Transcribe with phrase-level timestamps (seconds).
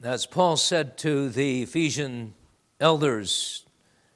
[0.00, 2.34] As Paul said to the Ephesian
[2.78, 3.66] elders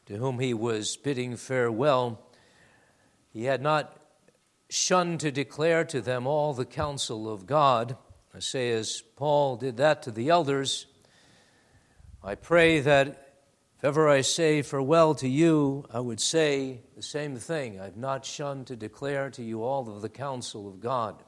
[0.07, 2.21] to whom he was bidding farewell,
[3.33, 4.01] he had not
[4.71, 7.97] shunned to declare to them all the counsel of God.
[8.33, 10.87] I say, as Paul did that to the elders,
[12.23, 13.35] I pray that
[13.77, 17.81] if ever I say farewell to you, I would say the same thing.
[17.81, 21.25] I've not shunned to declare to you all of the counsel of God.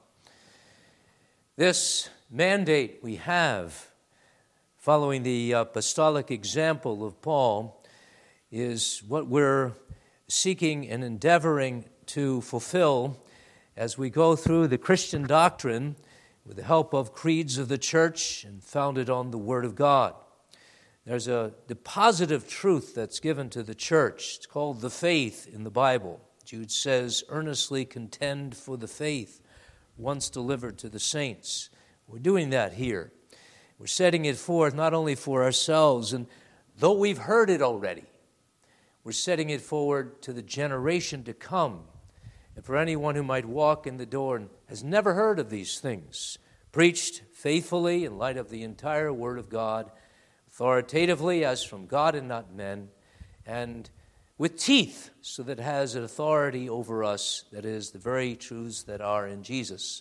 [1.57, 3.91] This mandate we have
[4.84, 7.83] following the apostolic example of Paul,
[8.52, 9.73] is what we're
[10.29, 13.19] seeking and endeavoring to fulfill
[13.78, 15.97] as we go through the Christian doctrine
[16.45, 20.12] with the help of creeds of the church and founded on the Word of God.
[21.06, 24.34] There's a deposit of truth that's given to the church.
[24.37, 26.20] It's called the faith in the Bible.
[26.45, 29.41] Jude says, earnestly contend for the faith
[29.97, 31.70] once delivered to the saints.
[32.06, 33.13] We're doing that here.
[33.84, 36.27] We're setting it forth not only for ourselves, and
[36.78, 38.05] though we've heard it already,
[39.05, 41.81] we're setting it forward to the generation to come.
[42.56, 45.81] And for anyone who might walk in the door and has never heard of these
[45.81, 46.39] things,
[46.73, 49.91] preached faithfully in light of the entire Word of God,
[50.48, 52.89] authoritatively as from God and not men,
[53.45, 53.91] and
[54.39, 58.84] with teeth so that it has an authority over us that is the very truths
[58.84, 60.01] that are in Jesus.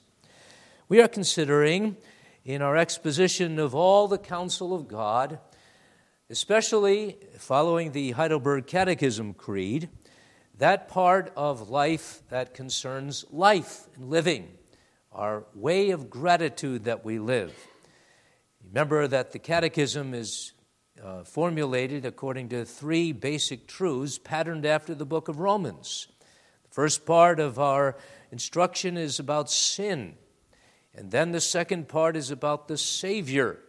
[0.87, 1.97] We are considering
[2.45, 5.39] in our exposition of all the counsel of God,
[6.29, 9.89] especially following the Heidelberg Catechism Creed,
[10.57, 14.49] that part of life that concerns life and living,
[15.11, 17.53] our way of gratitude that we live.
[18.67, 20.53] Remember that the Catechism is
[21.01, 26.07] uh, formulated according to three basic truths patterned after the book of Romans.
[26.63, 27.95] The first part of our
[28.31, 30.15] instruction is about sin
[30.95, 33.59] and then the second part is about the Savior.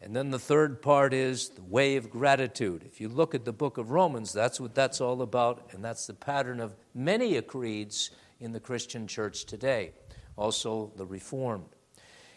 [0.00, 2.82] And then the third part is the way of gratitude.
[2.84, 6.06] If you look at the book of Romans, that's what that's all about, and that's
[6.06, 9.92] the pattern of many creeds in the Christian church today,
[10.36, 11.66] also the Reformed.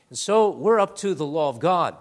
[0.09, 1.97] And so we're up to the law of God,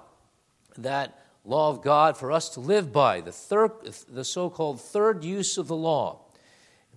[0.77, 3.73] that law of God for us to live by, the,
[4.09, 6.21] the so called third use of the law.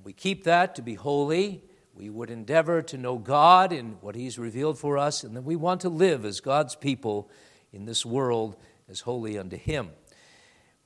[0.03, 1.63] We keep that to be holy
[2.01, 5.55] we would endeavor to know God in what He's revealed for us, and that we
[5.55, 7.29] want to live as God's people
[7.71, 8.57] in this world
[8.89, 9.91] as holy unto Him.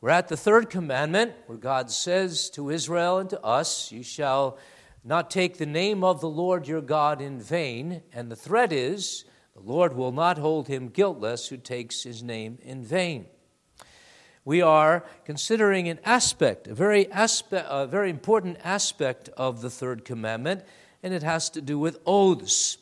[0.02, 4.58] We're at the third commandment where God says to Israel and to us, You shall
[5.06, 8.02] not take the name of the Lord your God in vain.
[8.12, 9.24] And the threat is,
[9.56, 13.28] The Lord will not hold him guiltless who takes his name in vain.
[14.44, 20.04] We are considering an aspect, a very, aspect, a very important aspect of the third
[20.04, 20.66] commandment,
[21.06, 22.80] and it has to do with oaths.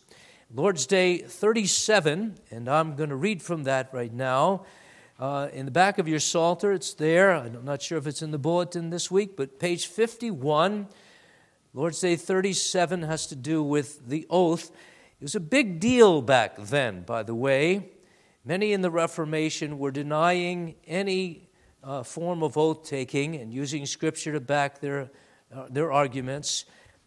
[0.55, 4.65] Lord's Day 37, and I'm going to read from that right now.
[5.19, 7.31] Uh, in the back of your Psalter, it's there.
[7.33, 10.87] I'm not sure if it's in the bulletin this week, but page 51,
[11.73, 14.71] Lord's Day 37 has to do with the oath.
[15.19, 17.89] It was a big deal back then, by the way.
[18.45, 21.49] Many in the Reformation were denying any
[21.83, 25.11] uh, form of oath taking and using Scripture to back their,
[25.53, 26.63] uh, their arguments.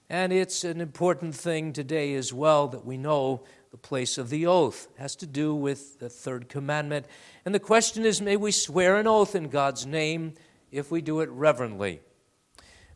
[0.09, 4.47] And it's an important thing today as well that we know the place of the
[4.47, 7.07] oath it has to do with the third commandment.
[7.45, 10.35] And the question is may we swear an oath in God's name
[10.71, 12.01] if we do it reverently?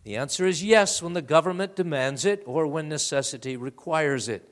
[0.05, 4.49] The answer is yes when the government demands it or when necessity requires it.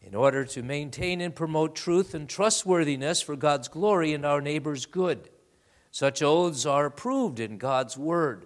[0.00, 4.84] In order to maintain and promote truth and trustworthiness for God's glory and our neighbor's
[4.84, 5.30] good.
[5.90, 8.44] Such oaths are approved in God's Word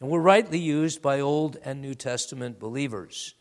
[0.00, 3.34] and were rightly used by Old and New Testament believers.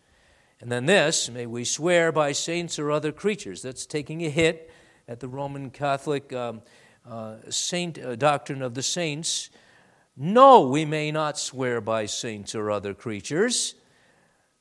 [0.59, 3.62] And then this, may we swear by saints or other creatures.
[3.62, 4.72] That's taking a hit
[5.07, 6.62] at the Roman Catholic um,
[7.07, 9.50] uh, saint uh, doctrine of the saints.
[10.16, 13.75] No, we may not swear by saints or other creatures.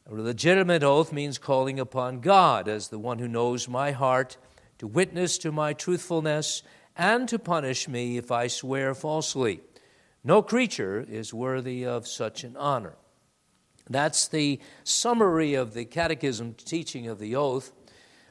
[0.09, 4.37] A legitimate oath means calling upon God as the one who knows my heart
[4.79, 6.63] to witness to my truthfulness
[6.95, 9.63] and to punish me if I swear falsely.
[10.27, 12.97] No creature is worthy of such an honor.
[13.89, 17.71] That's the summary of the Catechism teaching of the oath,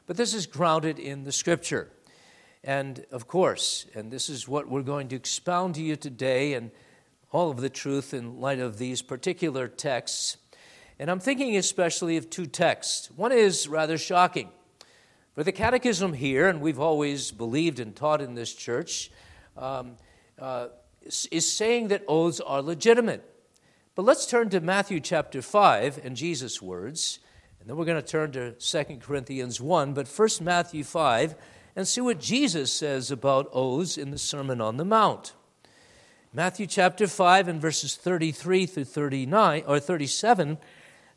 [0.05, 1.89] but this is grounded in the Scripture.
[2.65, 6.69] And of course, and this is what we're going to expound to you today, and
[7.31, 10.35] all of the truth in light of these particular texts.
[10.99, 13.09] And I'm thinking especially of two texts.
[13.11, 14.49] One is rather shocking.
[15.33, 19.11] For the Catechism here, and we've always believed and taught in this church,
[19.55, 19.95] um,
[20.37, 20.67] uh,
[21.05, 23.23] is saying that oaths are legitimate.
[23.95, 27.19] But let's turn to Matthew chapter 5 and Jesus' words,
[27.59, 29.93] and then we're going to turn to 2 Corinthians 1.
[29.93, 31.35] But first, Matthew 5,
[31.75, 35.33] and see what Jesus says about oaths in the Sermon on the Mount.
[36.33, 40.57] Matthew chapter 5 and verses 33 through 39 or 37,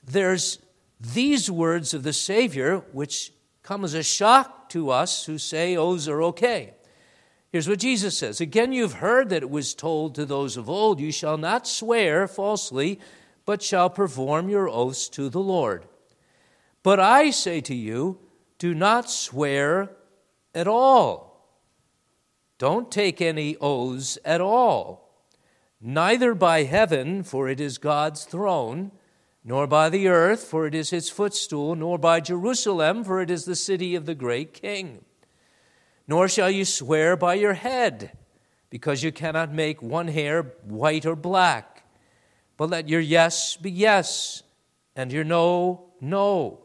[0.04, 0.60] there's
[1.00, 3.32] these words of the Savior which
[3.64, 6.74] come as a shock to us who say oaths are okay.
[7.50, 11.00] Here's what Jesus says Again, you've heard that it was told to those of old,
[11.00, 13.00] You shall not swear falsely,
[13.44, 15.86] but shall perform your oaths to the Lord.
[16.82, 18.18] But I say to you,
[18.58, 19.90] do not swear
[20.54, 21.28] at all.
[22.58, 25.24] Don't take any oaths at all,
[25.80, 28.90] neither by heaven, for it is God's throne,
[29.44, 33.44] nor by the earth, for it is his footstool, nor by Jerusalem, for it is
[33.44, 35.04] the city of the great king.
[36.08, 38.16] Nor shall you swear by your head,
[38.70, 41.84] because you cannot make one hair white or black.
[42.56, 44.42] But let your yes be yes,
[44.96, 46.60] and your no, no.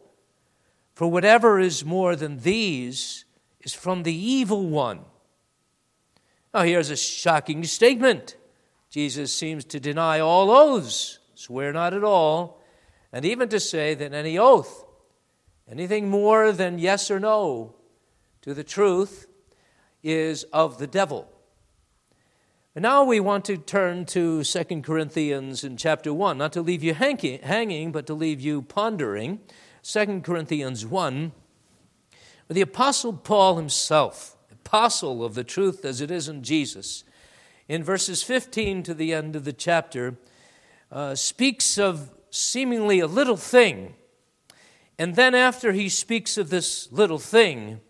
[0.95, 3.25] For whatever is more than these
[3.61, 5.01] is from the evil one.
[6.53, 8.37] Now, here's a shocking statement.
[8.89, 12.61] Jesus seems to deny all oaths, swear not at all,
[13.11, 14.85] and even to say that any oath,
[15.69, 17.75] anything more than yes or no
[18.41, 19.27] to the truth,
[20.03, 21.29] is of the devil.
[22.75, 26.83] And now we want to turn to 2 Corinthians in chapter 1, not to leave
[26.83, 29.39] you hanging, but to leave you pondering.
[29.83, 31.31] 2 Corinthians 1,
[32.47, 37.03] where the Apostle Paul himself, apostle of the truth as it is in Jesus,
[37.67, 40.15] in verses 15 to the end of the chapter,
[40.91, 43.93] uh, speaks of seemingly a little thing.
[44.97, 47.81] And then, after he speaks of this little thing,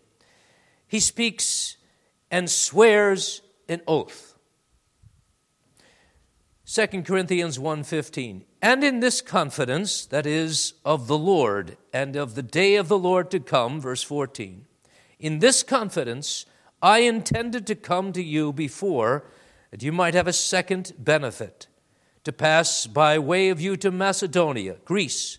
[0.88, 1.78] he speaks
[2.34, 4.34] and swears an oath.
[6.66, 12.42] 2 Corinthians 1:15 And in this confidence that is of the Lord and of the
[12.42, 14.66] day of the Lord to come verse 14
[15.20, 16.48] In this confidence
[16.82, 19.26] I intended to come to you before
[19.70, 21.68] that you might have a second benefit
[22.24, 25.38] to pass by way of you to Macedonia Greece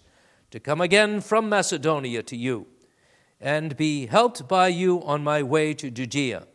[0.53, 2.69] to come again from Macedonia to you
[3.41, 6.47] and be helped by you on my way to Judea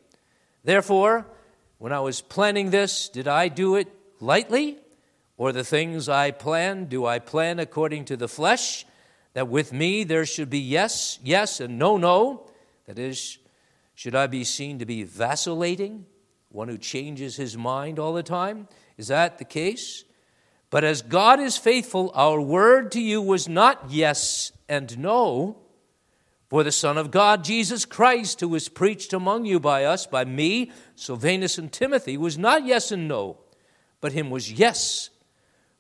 [0.64, 1.26] Therefore,
[1.78, 3.88] when I was planning this, did I do it
[4.20, 4.78] lightly?
[5.38, 8.86] Or the things I plan, do I plan according to the flesh?
[9.34, 12.48] That with me there should be yes, yes, and no, no?
[12.88, 13.38] That is,
[13.96, 16.06] should I be seen to be vacillating,
[16.50, 18.68] one who changes his mind all the time?
[18.98, 20.04] Is that the case?
[20.70, 25.58] But as God is faithful, our word to you was not yes and no
[26.50, 30.26] for the Son of God, Jesus Christ, who was preached among you by us, by
[30.26, 33.38] me, Silvanus, and Timothy, was not yes and no,
[34.02, 35.12] but him was yes.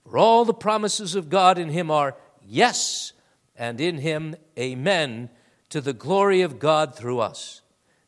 [0.03, 3.13] For all the promises of God in him are yes,
[3.55, 5.31] and in him amen,
[5.69, 7.61] to the glory of God through us.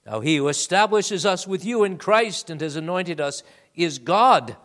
[0.05, 3.41] Now, he who establishes us with you in Christ and has anointed us
[3.73, 4.55] is God,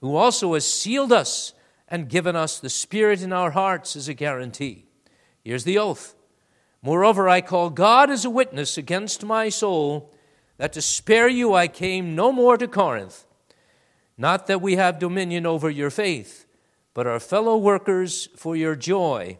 [0.00, 1.52] who also has sealed us
[1.88, 4.86] and given us the Spirit in our hearts as a guarantee.
[5.42, 6.13] Here's the oath.
[6.84, 10.12] Moreover, I call God as a witness against my soul
[10.58, 13.24] that to spare you I came no more to Corinth.
[14.18, 16.44] Not that we have dominion over your faith,
[16.92, 19.38] but are fellow workers for your joy,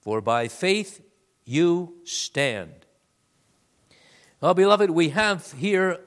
[0.00, 1.02] for by faith
[1.44, 2.86] you stand.
[4.40, 6.00] Well, beloved, we have here,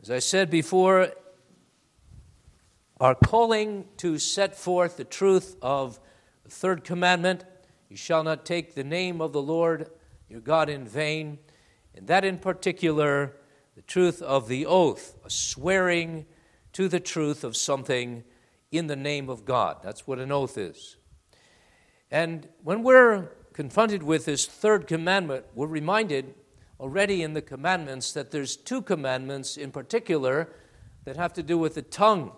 [0.00, 1.10] as I said before,
[2.98, 6.00] our calling to set forth the truth of
[6.44, 7.44] the third commandment
[7.88, 9.90] you shall not take the name of the Lord
[10.28, 11.38] your God in vain.
[11.94, 13.36] And that in particular,
[13.76, 16.26] the truth of the oath, a swearing
[16.72, 18.24] to the truth of something
[18.72, 19.78] in the name of God.
[19.82, 20.96] That's what an oath is.
[22.10, 26.34] And when we're confronted with this third commandment, we're reminded
[26.80, 30.52] already in the commandments that there's two commandments in particular
[31.04, 32.32] that have to do with the tongue.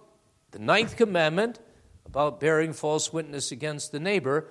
[0.50, 1.61] The ninth commandment
[2.05, 4.49] about bearing false witness against the neighbor,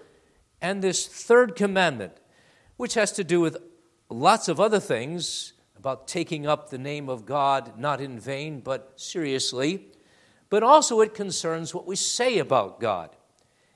[0.62, 2.14] and this third commandment,
[2.78, 3.58] which has to do with
[4.10, 8.94] lots of other things about taking up the name of God not in vain, but
[8.96, 9.88] seriously.
[10.50, 13.16] But also, it concerns what we say about God.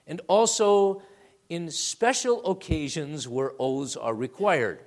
[0.08, 1.02] And also,
[1.50, 4.82] in special occasions where oaths are required.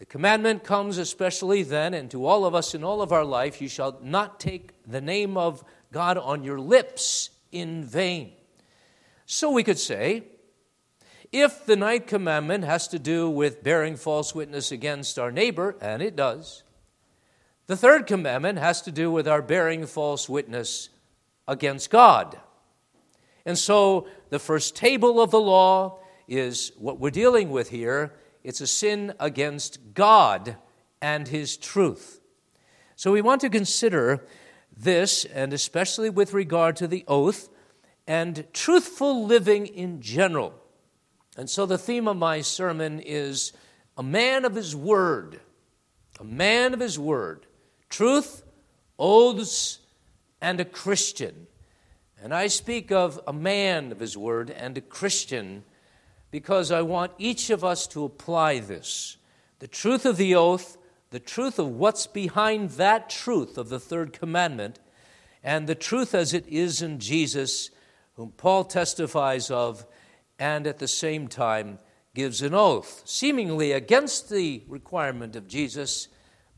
[0.00, 3.62] The commandment comes especially then, and to all of us in all of our life,
[3.62, 8.32] you shall not take the name of God on your lips in vain.
[9.26, 10.24] So we could say,
[11.32, 16.02] if the ninth commandment has to do with bearing false witness against our neighbor, and
[16.02, 16.62] it does,
[17.66, 20.90] the third commandment has to do with our bearing false witness
[21.48, 22.38] against God.
[23.46, 28.12] And so the first table of the law is what we're dealing with here.
[28.44, 30.56] It's a sin against God
[31.00, 32.20] and his truth.
[32.94, 34.24] So we want to consider
[34.76, 37.48] this, and especially with regard to the oath
[38.06, 40.61] and truthful living in general.
[41.36, 43.52] And so the theme of my sermon is
[43.96, 45.40] a man of his word.
[46.20, 47.46] A man of his word.
[47.88, 48.42] Truth,
[48.98, 49.78] oaths,
[50.40, 51.46] and a Christian.
[52.22, 55.64] And I speak of a man of his word and a Christian
[56.30, 59.16] because I want each of us to apply this
[59.60, 60.76] the truth of the oath,
[61.10, 64.80] the truth of what's behind that truth of the third commandment,
[65.44, 67.70] and the truth as it is in Jesus,
[68.14, 69.86] whom Paul testifies of,
[70.38, 71.78] and at the same time
[72.14, 76.08] gives an oath, seemingly against the requirement of Jesus,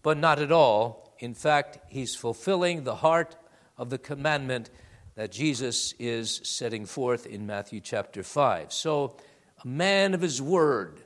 [0.02, 1.14] but not at all.
[1.18, 3.36] In fact, he's fulfilling the heart
[3.78, 4.70] of the commandment
[5.14, 8.72] that Jesus is setting forth in Matthew chapter 5.
[8.72, 9.16] So,
[9.62, 11.04] a man of his word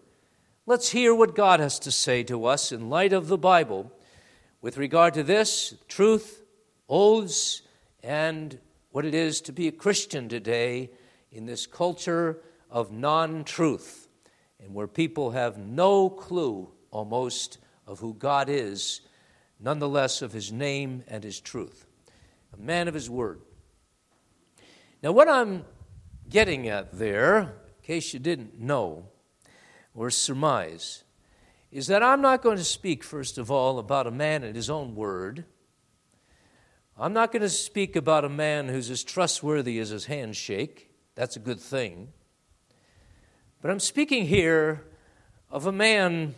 [0.69, 3.91] Let's hear what God has to say to us in light of the Bible
[4.61, 6.43] with regard to this truth,
[6.91, 7.63] oaths,
[8.03, 8.59] and
[8.91, 10.91] what it is to be a Christian today
[11.33, 14.09] in this culture of non truth
[14.61, 19.01] and where people have no clue almost of who God is,
[19.61, 21.87] nonetheless of his name and his truth.
[22.53, 23.41] A man of his word.
[25.03, 25.65] Now, what I'm
[26.29, 27.49] getting at there, in
[27.83, 29.07] case you didn't know,
[29.95, 31.05] or surmise
[31.71, 34.71] is that I'm not going to speak, first of all, about a man and his
[34.71, 35.45] own word.
[36.97, 40.91] I'm not going to speak about a man who's as trustworthy as his handshake.
[41.15, 42.09] That's a good thing.
[43.61, 44.85] But I'm speaking here
[45.51, 46.37] of a man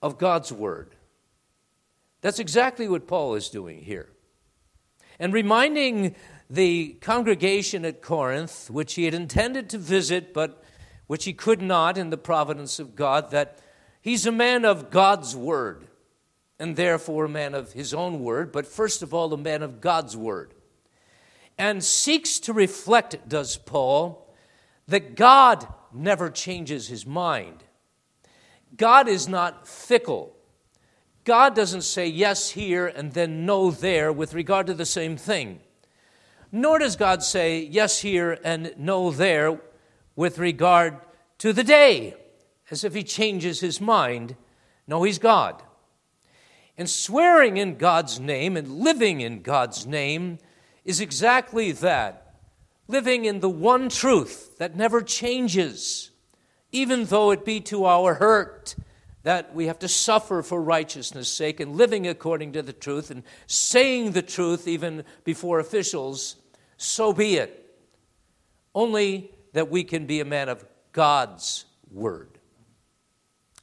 [0.00, 0.94] of God's word.
[2.20, 4.08] That's exactly what Paul is doing here.
[5.18, 6.14] And reminding
[6.48, 10.62] the congregation at Corinth, which he had intended to visit, but
[11.08, 13.58] which he could not in the providence of God, that
[14.00, 15.86] he's a man of God's word,
[16.58, 19.80] and therefore a man of his own word, but first of all, a man of
[19.80, 20.54] God's word.
[21.58, 24.32] And seeks to reflect, does Paul,
[24.86, 27.64] that God never changes his mind.
[28.76, 30.36] God is not fickle.
[31.24, 35.60] God doesn't say yes here and then no there with regard to the same thing.
[36.52, 39.60] Nor does God say yes here and no there
[40.14, 40.98] with regard
[41.38, 42.14] to the day,
[42.70, 44.36] as if he changes his mind.
[44.86, 45.62] No, he's God.
[46.78, 50.38] And swearing in God's name and living in God's name
[50.84, 52.25] is exactly that
[52.88, 56.10] living in the one truth that never changes,
[56.72, 58.74] even though it be to our hurt
[59.26, 63.24] that we have to suffer for righteousness' sake and living according to the truth and
[63.48, 66.36] saying the truth even before officials,
[66.76, 67.76] so be it.
[68.72, 72.38] Only that we can be a man of God's word.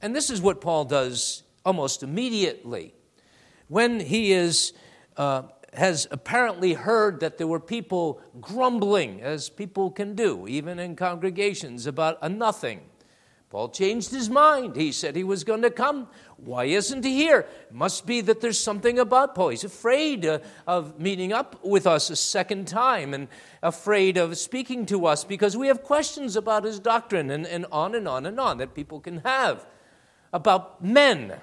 [0.02, 2.94] And this is what Paul does almost immediately.
[3.70, 4.74] When he is,
[5.16, 5.44] uh,
[5.76, 11.88] has apparently heard that there were people grumbling, as people can do, even in congregations,
[11.88, 12.82] about a nothing
[13.54, 14.76] Paul changed his mind.
[14.76, 16.08] He said he was going to come.
[16.38, 17.46] Why isn't he here?
[17.72, 19.50] Must be that there's something about Paul.
[19.50, 23.28] He's afraid uh, of meeting up with us a second time and
[23.62, 27.94] afraid of speaking to us because we have questions about his doctrine and, and on
[27.94, 29.68] and on and on that people can have
[30.34, 31.40] about men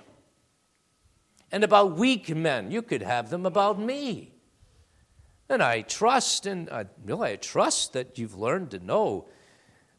[1.52, 2.71] and about weak men.
[2.71, 4.35] You could have them about me.
[5.49, 9.28] And I trust, and uh, I, really, I trust that you've learned to know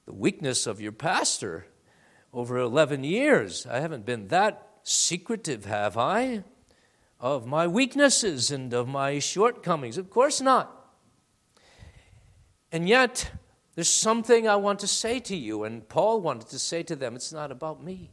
[0.05, 1.65] the weakness of your pastor
[2.33, 3.65] over 11 years.
[3.65, 6.45] I haven't been that secretive, have I?
[7.19, 9.97] Of my weaknesses and of my shortcomings?
[9.97, 10.77] Of course not.
[12.71, 13.29] And yet,
[13.75, 17.15] there's something I want to say to you, and Paul wanted to say to them
[17.15, 18.11] it's not about me.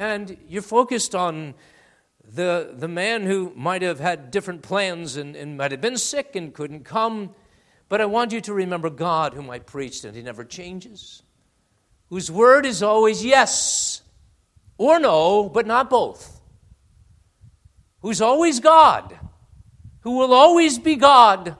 [0.00, 1.54] And you're focused on
[2.24, 6.34] the, the man who might have had different plans and, and might have been sick
[6.34, 7.36] and couldn't come.
[7.88, 11.22] But I want you to remember God, whom I preached, and He never changes
[12.10, 14.02] whose word is always yes
[14.76, 16.40] or no, but not both,
[18.02, 19.16] who's always God,
[20.00, 21.56] who will always be God,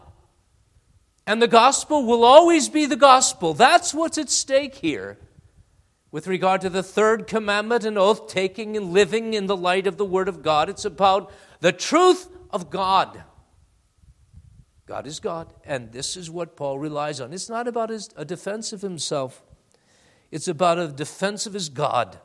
[1.27, 3.55] and the gospel will always be the gospel.
[3.55, 5.19] That's what's at stake here
[6.13, 9.97] with regard to the third commandment and oath taking and living in the light of
[9.97, 10.69] the Word of God.
[10.69, 13.23] It's about the truth of God.
[14.87, 17.33] God is God, and this is what Paul relies on.
[17.33, 19.45] It's not about his, a defense of himself.
[20.33, 22.19] It's about a defense of his God.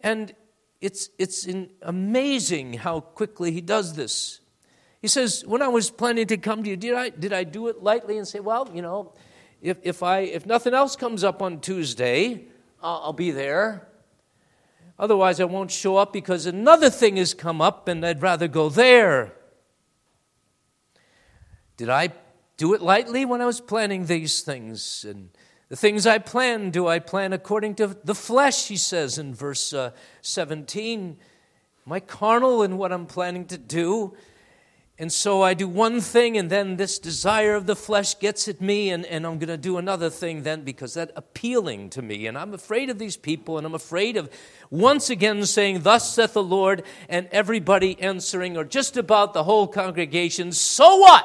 [0.00, 0.34] And
[0.80, 1.46] it's, it's
[1.82, 4.40] amazing how quickly he does this.
[5.00, 7.68] He says, When I was planning to come to you, did I, did I do
[7.68, 9.12] it lightly and say, Well, you know,
[9.60, 12.46] if, if, I, if nothing else comes up on Tuesday,
[12.82, 13.88] I'll, I'll be there?
[14.98, 18.68] Otherwise, I won't show up because another thing has come up and I'd rather go
[18.68, 19.32] there.
[21.76, 22.12] Did I
[22.56, 25.04] do it lightly when I was planning these things?
[25.08, 25.30] And
[25.68, 29.72] the things I plan, do I plan according to the flesh, he says in verse
[29.72, 31.16] uh, 17?
[31.84, 34.16] My carnal in what I'm planning to do?
[35.00, 38.60] And so I do one thing, and then this desire of the flesh gets at
[38.60, 42.26] me, and, and I'm going to do another thing then because that's appealing to me.
[42.26, 44.28] And I'm afraid of these people, and I'm afraid of
[44.70, 49.68] once again saying, Thus saith the Lord, and everybody answering, or just about the whole
[49.68, 51.24] congregation, So what?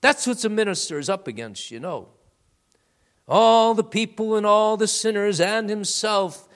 [0.00, 2.08] That's what the minister is up against, you know.
[3.28, 6.48] All the people and all the sinners and himself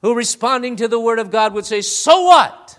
[0.00, 2.78] who, responding to the word of God, would say, So what?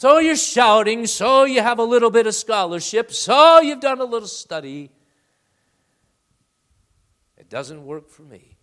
[0.00, 4.04] So you're shouting, so you have a little bit of scholarship, so you've done a
[4.04, 4.88] little study.
[7.36, 8.56] It doesn't work for me.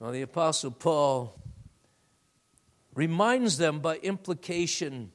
[0.00, 1.40] Well, the Apostle Paul
[2.96, 5.12] reminds them by implication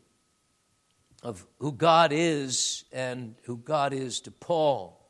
[1.24, 5.06] of who God is and who God is to Paul.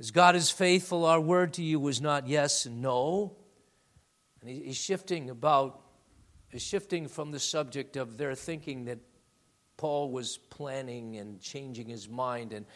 [0.00, 3.36] As God is faithful, our word to you was not yes and no.
[4.40, 5.81] And he's shifting about
[6.58, 8.98] shifting from the subject of their thinking that
[9.76, 12.66] Paul was planning and changing his mind, and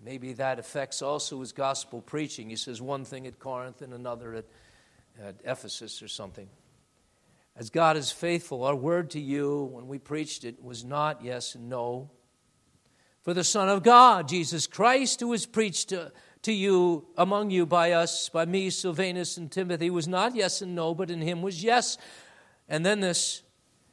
[0.00, 2.50] maybe that affects also his gospel preaching.
[2.50, 4.44] He says one thing at Corinth and another at,
[5.22, 6.48] at Ephesus or something.
[7.54, 11.54] As God is faithful, our word to you when we preached it was not yes
[11.54, 12.10] and no.
[13.22, 17.66] For the Son of God, Jesus Christ, who was preached to, to you among you
[17.66, 21.42] by us, by me, Silvanus, and Timothy, was not yes and no, but in him
[21.42, 21.98] was yes
[22.68, 23.42] and then this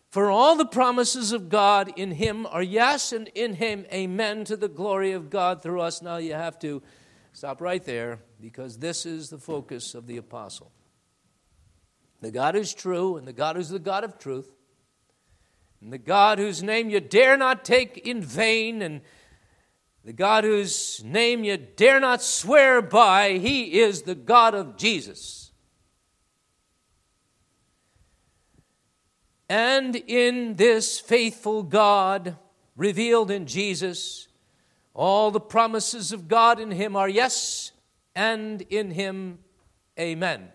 [0.09, 4.57] For all the promises of God in Him are yes, and in Him amen to
[4.57, 6.01] the glory of God through us.
[6.01, 6.83] Now you have to
[7.33, 10.71] stop right there because this is the focus of the apostle.
[12.21, 14.51] The God who's true, and the God who's the God of truth,
[15.81, 19.01] and the God whose name you dare not take in vain, and
[20.03, 25.44] the God whose name you dare not swear by, He is the God of Jesus.
[29.47, 32.37] And in this faithful God
[32.75, 34.27] revealed in Jesus,
[34.93, 37.71] all the promises of God in Him are yes,
[38.15, 39.39] and in Him,
[39.99, 40.49] amen.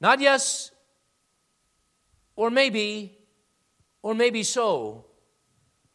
[0.00, 0.70] Not yes,
[2.36, 3.18] or maybe,
[4.02, 5.06] or maybe so,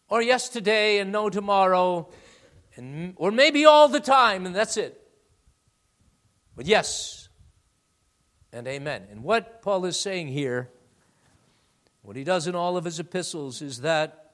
[0.10, 2.10] or yes today and no tomorrow,
[2.76, 5.00] and, or maybe all the time, and that's it.
[6.56, 7.30] But yes,
[8.52, 9.08] and amen.
[9.10, 10.70] And what Paul is saying here
[12.04, 14.34] what he does in all of his epistles is that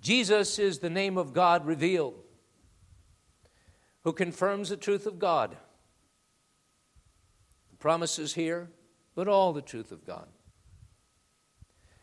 [0.00, 2.14] Jesus is the name of God revealed,
[4.04, 5.56] who confirms the truth of God.
[7.70, 8.68] The promises here,
[9.14, 10.28] but all the truth of God.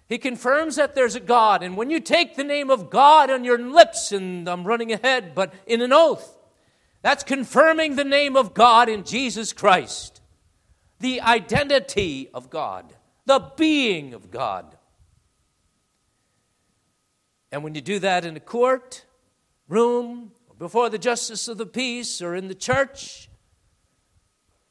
[0.10, 3.44] He confirms that there's a God, and when you take the name of God on
[3.44, 6.38] your lips, and I'm running ahead, but in an oath,
[7.04, 10.22] that's confirming the name of God in Jesus Christ,
[11.00, 14.78] the identity of God the being of God.
[17.52, 19.06] And when you do that in a court
[19.68, 23.30] room, or before the justice of the peace, or in the church,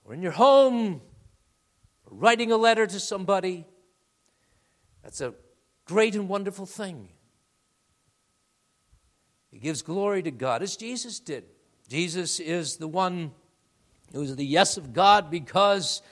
[0.05, 1.01] or in your home,
[2.05, 3.65] or writing a letter to somebody,
[5.03, 5.35] that's a
[5.85, 7.09] great and wonderful thing.
[9.53, 11.45] It gives glory to God, as Jesus did.
[11.89, 13.33] Jesus is the one
[14.13, 16.03] who is the yes of God because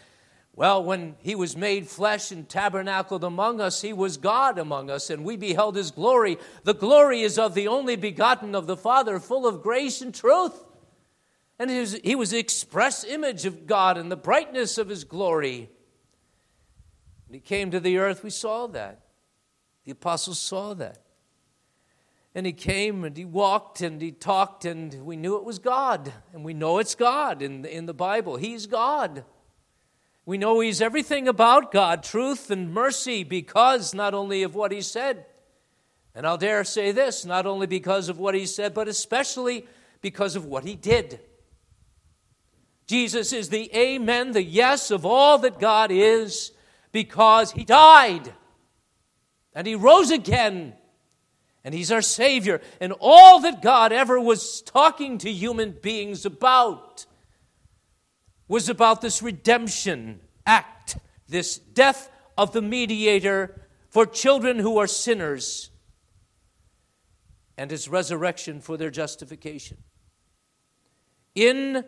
[0.61, 5.09] well, when he was made flesh and tabernacled among us, he was God among us,
[5.09, 6.37] and we beheld his glory.
[6.64, 10.62] The glory is of the only begotten of the Father, full of grace and truth.
[11.59, 15.03] And he was, he was the express image of God and the brightness of his
[15.03, 15.70] glory.
[17.27, 19.01] When he came to the earth, we saw that.
[19.87, 20.99] The apostles saw that.
[22.35, 26.12] And he came and he walked and he talked, and we knew it was God.
[26.35, 28.37] And we know it's God in, in the Bible.
[28.37, 29.25] He's God.
[30.31, 34.81] We know he's everything about God, truth and mercy, because not only of what he
[34.81, 35.27] said,
[36.14, 39.66] and I'll dare say this, not only because of what he said, but especially
[40.01, 41.19] because of what he did.
[42.87, 46.53] Jesus is the amen, the yes of all that God is,
[46.93, 48.33] because he died
[49.53, 50.75] and he rose again
[51.64, 52.61] and he's our Savior.
[52.81, 57.07] And all that God ever was talking to human beings about
[58.51, 65.71] was about this redemption act, this death of the mediator for children who are sinners.
[67.61, 69.77] and his resurrection for their justification.
[71.35, 71.85] In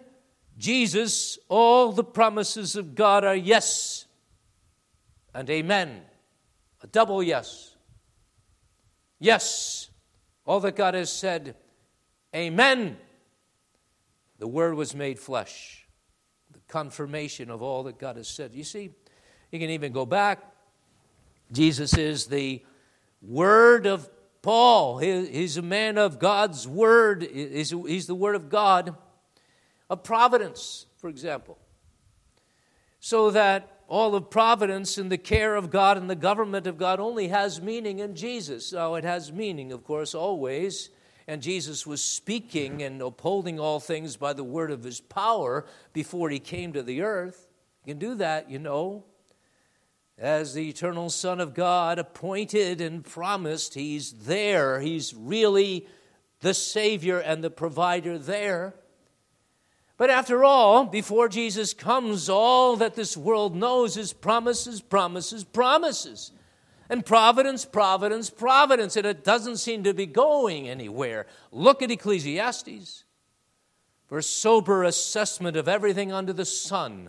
[0.58, 4.04] Jesus, all the promises of God are yes
[5.34, 6.02] and amen.
[6.82, 7.74] A double yes.
[9.18, 9.88] Yes,
[10.44, 11.56] all that God has said,
[12.36, 12.98] amen.
[14.38, 15.81] The Word was made flesh,
[16.72, 18.54] confirmation of all that God has said.
[18.54, 18.90] You see,
[19.50, 20.40] you can even go back.
[21.52, 22.62] Jesus is the
[23.20, 24.08] Word of
[24.40, 24.96] Paul.
[24.98, 27.70] He's a man of God's Word, he's
[28.06, 28.96] the Word of God
[29.90, 31.58] of providence, for example.
[33.00, 36.98] So that all of providence and the care of God and the government of God
[36.98, 38.72] only has meaning in Jesus.
[38.72, 40.88] Now, it has meaning, of course, always.
[41.26, 46.30] And Jesus was speaking and upholding all things by the word of his power before
[46.30, 47.48] he came to the earth.
[47.84, 49.04] You can do that, you know.
[50.18, 54.80] As the eternal Son of God, appointed and promised, he's there.
[54.80, 55.86] He's really
[56.40, 58.74] the Savior and the provider there.
[59.96, 66.32] But after all, before Jesus comes, all that this world knows is promises, promises, promises.
[66.92, 68.96] And providence, providence, providence.
[68.96, 71.26] And it doesn't seem to be going anywhere.
[71.50, 73.04] Look at Ecclesiastes
[74.04, 77.08] for a sober assessment of everything under the sun.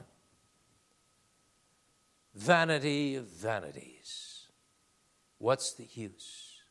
[2.33, 4.47] Vanity of vanities.
[5.37, 6.61] What's the use?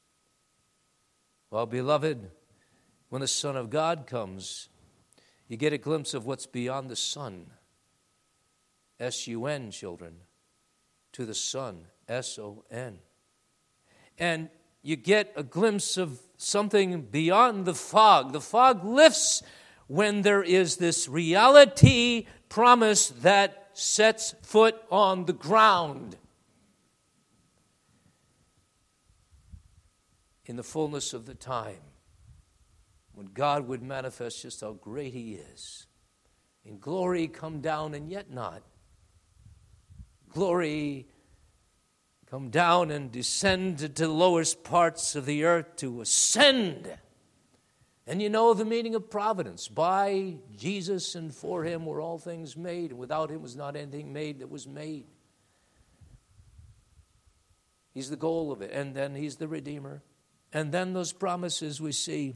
[1.50, 2.30] Well, beloved,
[3.10, 4.70] when the Son of God comes,
[5.48, 7.50] you get a glimpse of what's beyond the sun.
[8.98, 10.14] S U N, children,
[11.12, 12.98] to the sun, S O N.
[14.18, 14.48] And
[14.82, 18.32] you get a glimpse of something beyond the fog.
[18.32, 19.42] The fog lifts
[19.86, 26.16] when there is this reality promise that sets foot on the ground.
[30.44, 31.80] In the fullness of the time
[33.14, 35.86] when God would manifest just how great He is.
[36.64, 38.62] In glory come down and yet not.
[40.32, 41.06] Glory
[42.30, 46.90] come down and descend to the lowest parts of the earth to ascend.
[48.06, 49.68] And you know the meaning of providence.
[49.68, 54.12] By Jesus and for him were all things made, and without him was not anything
[54.12, 55.04] made that was made.
[57.92, 60.02] He's the goal of it, and then he's the Redeemer.
[60.52, 62.34] And then those promises we see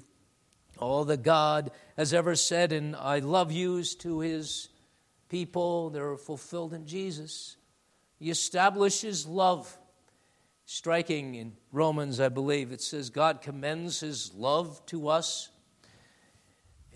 [0.79, 4.69] all that God has ever said in I love yous to his
[5.29, 7.56] people, they're fulfilled in Jesus.
[8.19, 9.77] He establishes love.
[10.69, 15.49] Striking in Romans, I believe, it says God commends his love to us.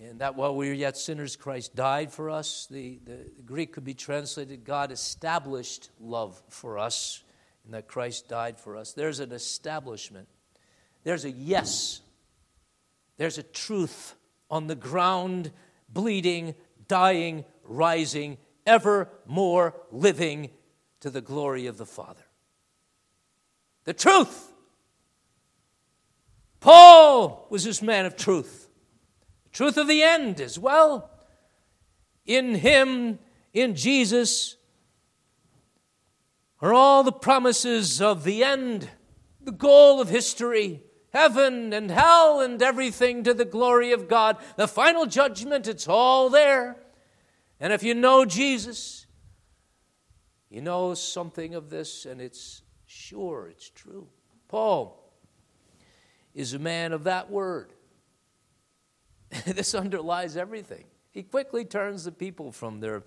[0.02, 2.66] And that while we were yet sinners, Christ died for us.
[2.68, 7.22] The, the, the Greek could be translated God established love for us,
[7.64, 8.92] and that Christ died for us.
[8.92, 10.26] There's an establishment,
[11.04, 12.00] there's a yes
[13.20, 14.14] there's a truth
[14.50, 15.52] on the ground,
[15.90, 16.54] bleeding,
[16.88, 20.48] dying, rising, ever more living
[21.00, 22.24] to the glory of the Father.
[23.84, 24.52] The truth.
[26.60, 28.68] Paul was this man of truth.
[29.44, 31.10] The truth of the end as well.
[32.26, 33.18] In him,
[33.52, 34.56] in Jesus,
[36.60, 38.90] are all the promises of the end,
[39.40, 40.82] the goal of history
[41.12, 44.36] heaven and hell and everything to the glory of God.
[44.56, 46.76] The final judgment, it's all there.
[47.58, 48.99] And if you know Jesus,
[50.50, 54.08] you know something of this, and it's sure, it's true.
[54.48, 55.12] Paul
[56.34, 57.72] is a man of that word.
[59.46, 60.84] this underlies everything.
[61.12, 63.04] He quickly turns the people from their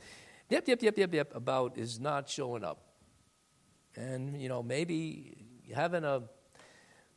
[0.50, 2.82] yep, yep, yep, yep, yep about is not showing up.
[3.96, 5.36] And, you know, maybe
[5.74, 6.24] having a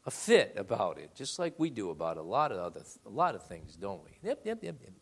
[0.06, 3.34] a fit about it, just like we do about a lot of other a lot
[3.34, 4.10] of things, don't we?
[4.22, 4.92] Yep, yep, yep, yep.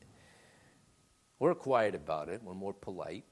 [1.39, 2.43] We're quiet about it.
[2.43, 3.25] We're more polite.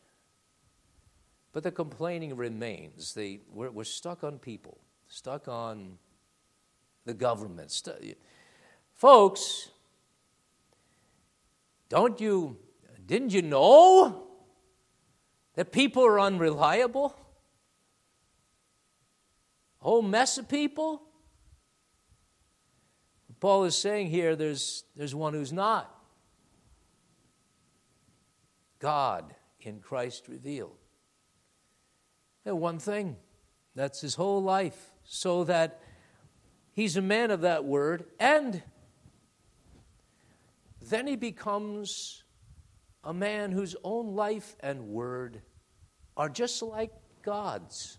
[1.52, 3.16] But the complaining remains.
[3.52, 5.98] We're, we're stuck on people, stuck on
[7.04, 7.70] the government.
[7.70, 8.14] Stu-
[8.94, 9.70] Folks,
[11.88, 12.56] don't you,
[13.04, 14.28] didn't you know
[15.54, 17.14] that people are unreliable?
[19.80, 21.02] A whole mess of people?
[23.40, 25.92] Paul is saying here there's, there's one who's not.
[28.78, 30.76] God in Christ revealed.
[32.44, 33.16] One thing,
[33.74, 35.80] that's his whole life, so that
[36.72, 38.62] he's a man of that word, and
[40.80, 42.24] then he becomes
[43.04, 45.42] a man whose own life and word
[46.16, 47.98] are just like God's.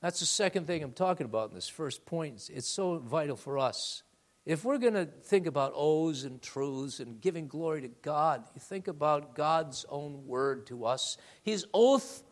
[0.00, 2.50] That's the second thing I'm talking about in this first point.
[2.52, 4.02] It's so vital for us
[4.44, 8.60] If we're going to think about oaths and truths and giving glory to God, you
[8.60, 11.16] think about God's own word to us.
[11.44, 12.24] His oath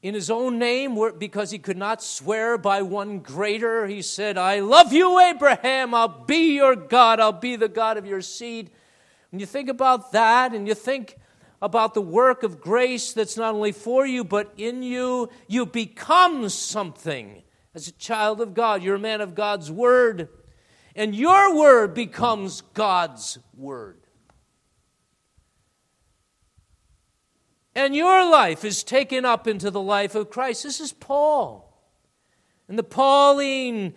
[0.00, 4.60] in his own name, because he could not swear by one greater, he said, I
[4.60, 5.92] love you, Abraham.
[5.92, 7.18] I'll be your God.
[7.18, 8.70] I'll be the God of your seed.
[9.30, 11.16] When you think about that and you think
[11.60, 16.48] about the work of grace that's not only for you, but in you, you become
[16.48, 17.42] something
[17.74, 18.82] as a child of God.
[18.82, 20.28] You're a man of God's word.
[20.94, 24.00] And your word becomes God's word.
[27.78, 30.64] And your life is taken up into the life of Christ.
[30.64, 31.80] This is Paul.
[32.66, 33.94] And the Pauline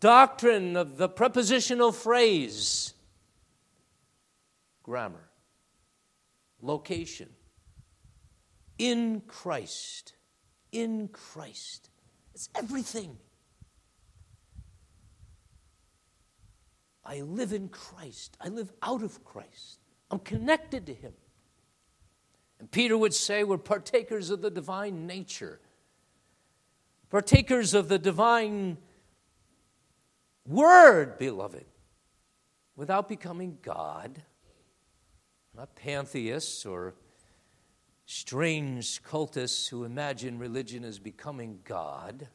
[0.00, 2.94] doctrine of the prepositional phrase
[4.82, 5.30] grammar,
[6.60, 7.28] location,
[8.76, 10.14] in Christ.
[10.72, 11.90] In Christ.
[12.34, 13.18] It's everything.
[17.04, 18.36] I live in Christ.
[18.40, 19.78] I live out of Christ.
[20.10, 21.12] I'm connected to Him.
[22.62, 25.58] And Peter would say, We're partakers of the divine nature,
[27.10, 28.78] partakers of the divine
[30.46, 31.64] word, beloved,
[32.76, 34.22] without becoming God.
[35.56, 36.94] Not pantheists or
[38.06, 42.28] strange cultists who imagine religion as becoming God.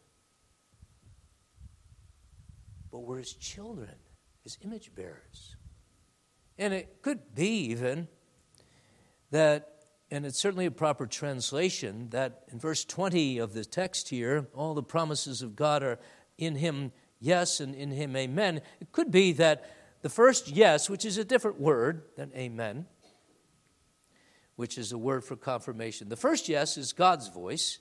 [2.91, 3.95] But we're his children,
[4.43, 5.55] his image bearers.
[6.57, 8.09] And it could be even
[9.31, 9.76] that
[10.09, 14.73] and it's certainly a proper translation that in verse 20 of the text here, all
[14.73, 15.99] the promises of God are
[16.37, 18.61] in him, yes, and in him, amen.
[18.79, 19.69] It could be that
[20.01, 22.85] the first yes, which is a different word than amen,
[24.55, 27.79] which is a word for confirmation, the first yes is God's voice.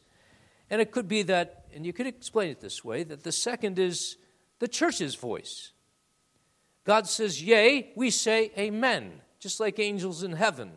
[0.68, 3.78] And it could be that, and you could explain it this way, that the second
[3.78, 4.16] is
[4.58, 5.70] the church's voice.
[6.84, 10.72] God says, Yea, we say amen, just like angels in heaven.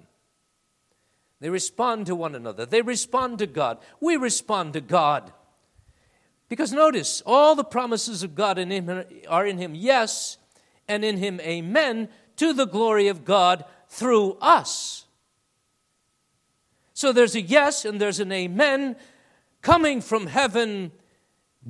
[1.40, 2.66] They respond to one another.
[2.66, 3.78] They respond to God.
[4.02, 5.32] We respond to God.
[6.50, 10.38] Because notice, all the promises of God in him are in Him, yes,
[10.88, 15.06] and in Him, amen, to the glory of God through us.
[16.94, 18.96] So there's a yes and there's an amen
[19.62, 20.92] coming from heaven,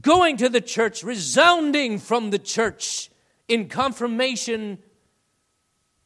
[0.01, 3.11] going to the church, resounding from the church
[3.47, 4.79] in confirmation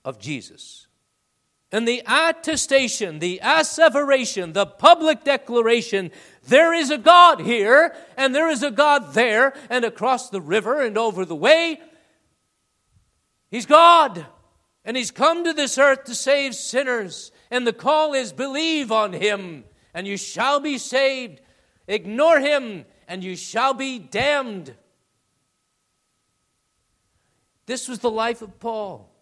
[0.03, 0.82] of Jesus.
[1.73, 6.11] And the attestation, the asseveration, the public declaration
[6.47, 10.81] there is a God here, and there is a God there, and across the river
[10.81, 11.81] and over the way.
[13.49, 14.25] He's God,
[14.85, 17.31] and He's come to this earth to save sinners.
[17.49, 19.63] And the call is believe on Him,
[19.95, 21.41] and you shall be saved.
[21.87, 24.75] Ignore Him, and you shall be damned.
[27.65, 29.12] This was the life of Paul.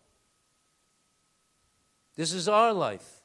[2.16, 3.22] This is our life.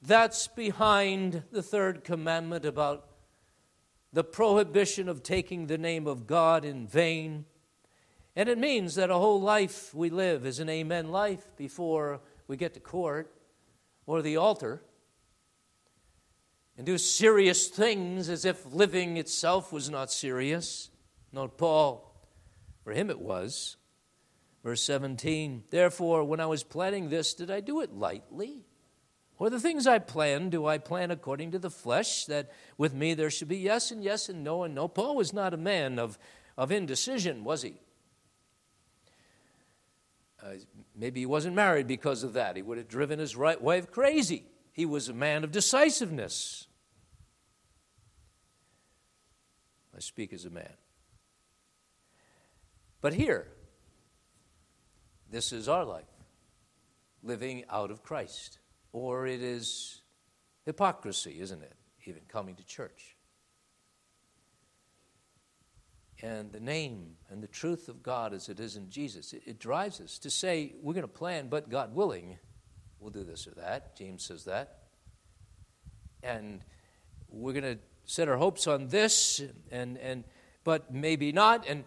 [0.00, 3.08] That's behind the third commandment about
[4.12, 7.46] the prohibition of taking the name of God in vain.
[8.36, 12.56] And it means that a whole life we live is an amen life before we
[12.56, 13.34] get to court
[14.06, 14.82] or the altar
[16.76, 20.90] and do serious things as if living itself was not serious.
[21.32, 22.14] Note Paul,
[22.82, 23.76] for him it was.
[24.64, 28.64] Verse 17, therefore, when I was planning this, did I do it lightly?
[29.38, 33.12] Or the things I plan, do I plan according to the flesh, that with me
[33.12, 34.88] there should be yes and yes and no and no?
[34.88, 36.18] Paul was not a man of,
[36.56, 37.74] of indecision, was he?
[40.42, 40.54] Uh,
[40.96, 42.56] maybe he wasn't married because of that.
[42.56, 44.44] He would have driven his right wife crazy.
[44.72, 46.68] He was a man of decisiveness.
[49.94, 50.72] I speak as a man.
[53.02, 53.48] But here,
[55.34, 56.04] this is our life,
[57.24, 58.60] living out of Christ.
[58.92, 60.02] Or it is
[60.64, 61.74] hypocrisy, isn't it?
[62.06, 63.16] Even coming to church.
[66.22, 69.58] And the name and the truth of God as it is in Jesus, it, it
[69.58, 72.38] drives us to say, we're going to plan, but God willing,
[73.00, 73.96] we'll do this or that.
[73.96, 74.84] James says that.
[76.22, 76.60] And
[77.28, 79.42] we're going to set our hopes on this,
[79.72, 80.22] and, and,
[80.62, 81.66] but maybe not.
[81.68, 81.82] And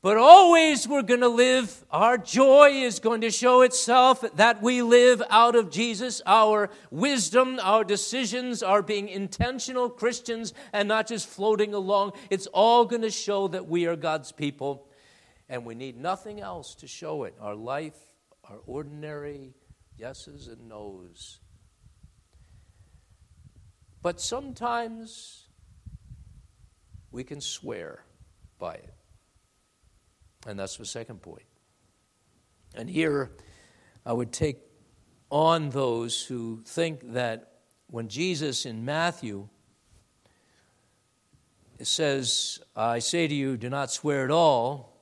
[0.00, 4.80] but always we're going to live, our joy is going to show itself that we
[4.80, 6.22] live out of Jesus.
[6.24, 12.12] Our wisdom, our decisions are being intentional Christians and not just floating along.
[12.30, 14.88] It's all going to show that we are God's people.
[15.48, 17.34] And we need nothing else to show it.
[17.40, 17.96] Our life,
[18.44, 19.54] our ordinary
[19.96, 21.40] yeses and nos.
[24.00, 25.48] But sometimes
[27.10, 28.04] we can swear
[28.60, 28.97] by it.
[30.46, 31.46] And that's the second point.
[32.74, 33.30] And here
[34.06, 34.58] I would take
[35.30, 37.52] on those who think that
[37.90, 39.48] when Jesus in Matthew
[41.82, 44.98] says, I say to you, do not swear at all,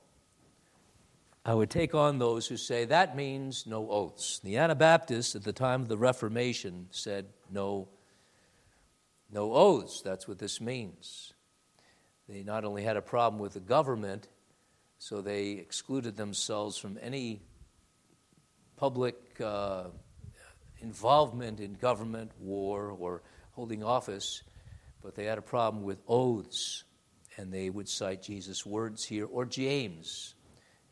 [1.45, 4.39] I would take on those who say that means no oaths.
[4.39, 7.87] The Anabaptists at the time of the Reformation said no,
[9.31, 10.01] no oaths.
[10.01, 11.33] That's what this means.
[12.27, 14.27] They not only had a problem with the government,
[14.99, 17.41] so they excluded themselves from any
[18.77, 19.85] public uh,
[20.81, 24.43] involvement in government, war, or holding office,
[25.03, 26.83] but they had a problem with oaths,
[27.37, 30.35] and they would cite Jesus' words here, or James.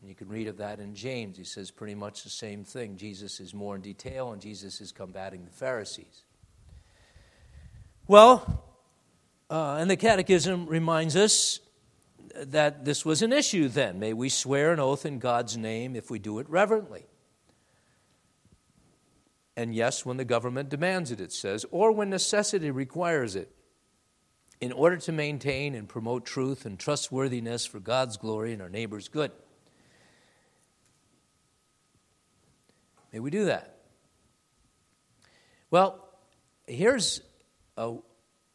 [0.00, 1.36] And you can read of that in James.
[1.36, 2.96] He says pretty much the same thing.
[2.96, 6.24] Jesus is more in detail, and Jesus is combating the Pharisees.
[8.08, 8.64] Well,
[9.50, 11.60] uh, and the Catechism reminds us
[12.34, 13.98] that this was an issue then.
[13.98, 17.06] May we swear an oath in God's name if we do it reverently?
[19.56, 23.50] And yes, when the government demands it, it says, or when necessity requires it,
[24.60, 29.08] in order to maintain and promote truth and trustworthiness for God's glory and our neighbor's
[29.08, 29.30] good.
[33.12, 33.76] May we do that?
[35.70, 36.08] Well,
[36.66, 37.20] here's
[37.76, 37.96] a,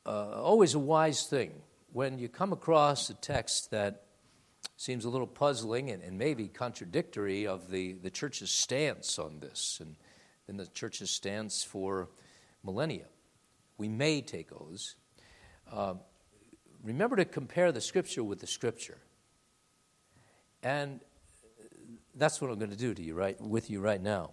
[0.06, 1.52] uh, always a wise thing
[1.92, 4.04] when you come across a text that
[4.78, 9.80] seems a little puzzling and, and maybe contradictory of the, the church's stance on this.
[9.82, 9.96] And
[10.52, 12.10] than the church's stance for
[12.62, 13.06] millennia.
[13.78, 14.96] We may take oaths.
[15.72, 15.94] Uh,
[16.84, 18.98] remember to compare the scripture with the scripture.
[20.62, 21.00] And
[22.16, 24.32] that's what I'm going to do to you right with you right now.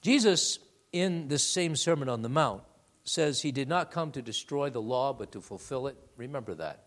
[0.00, 0.60] Jesus
[0.92, 2.62] in this same sermon on the mount
[3.10, 5.96] says he did not come to destroy the law but to fulfill it.
[6.16, 6.84] Remember that.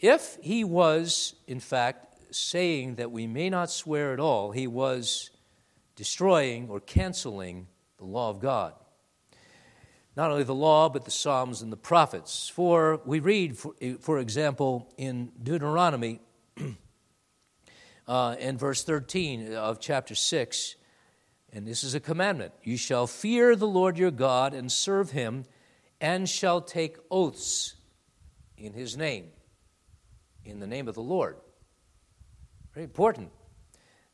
[0.00, 5.30] If he was in fact saying that we may not swear at all, he was
[5.94, 8.72] destroying or canceling the law of God.
[10.16, 12.48] Not only the law, but the Psalms and the prophets.
[12.48, 16.20] For we read, for, for example, in Deuteronomy
[18.08, 20.76] uh, in verse 13 of chapter 6,
[21.54, 25.44] and this is a commandment You shall fear the Lord your God and serve him,
[26.00, 27.76] and shall take oaths
[28.58, 29.28] in his name,
[30.44, 31.36] in the name of the Lord.
[32.74, 33.30] Very important.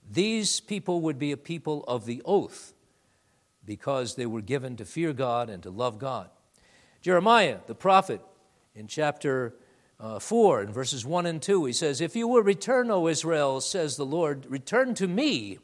[0.09, 2.74] These people would be a people of the oath
[3.64, 6.29] because they were given to fear God and to love God.
[7.00, 8.20] Jeremiah, the prophet,
[8.74, 9.55] in chapter
[9.98, 13.61] uh, 4, in verses 1 and 2, he says, If you will return, O Israel,
[13.61, 15.59] says the Lord, return to me.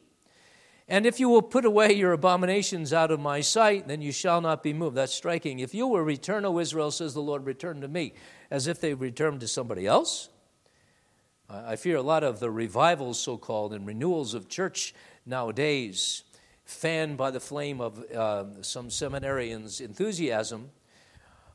[0.89, 4.39] And if you will put away your abominations out of my sight, then you shall
[4.39, 4.95] not be moved.
[4.95, 5.59] That's striking.
[5.59, 8.13] If you will return, O Israel, says the Lord, return to me.
[8.49, 10.29] As if they returned to somebody else.
[11.49, 14.93] I fear a lot of the revivals, so called, and renewals of church
[15.25, 16.23] nowadays,
[16.65, 20.71] fanned by the flame of uh, some seminarians' enthusiasm,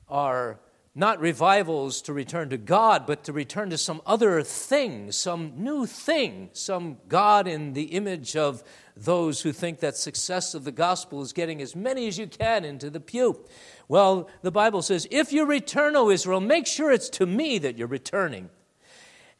[0.08, 0.60] are
[0.94, 5.86] not revivals to return to God, but to return to some other thing, some new
[5.86, 8.62] thing, some God in the image of
[8.96, 12.64] those who think that success of the gospel is getting as many as you can
[12.64, 13.44] into the pew.
[13.88, 17.78] Well, the Bible says, if you return, O Israel, make sure it's to me that
[17.78, 18.50] you're returning.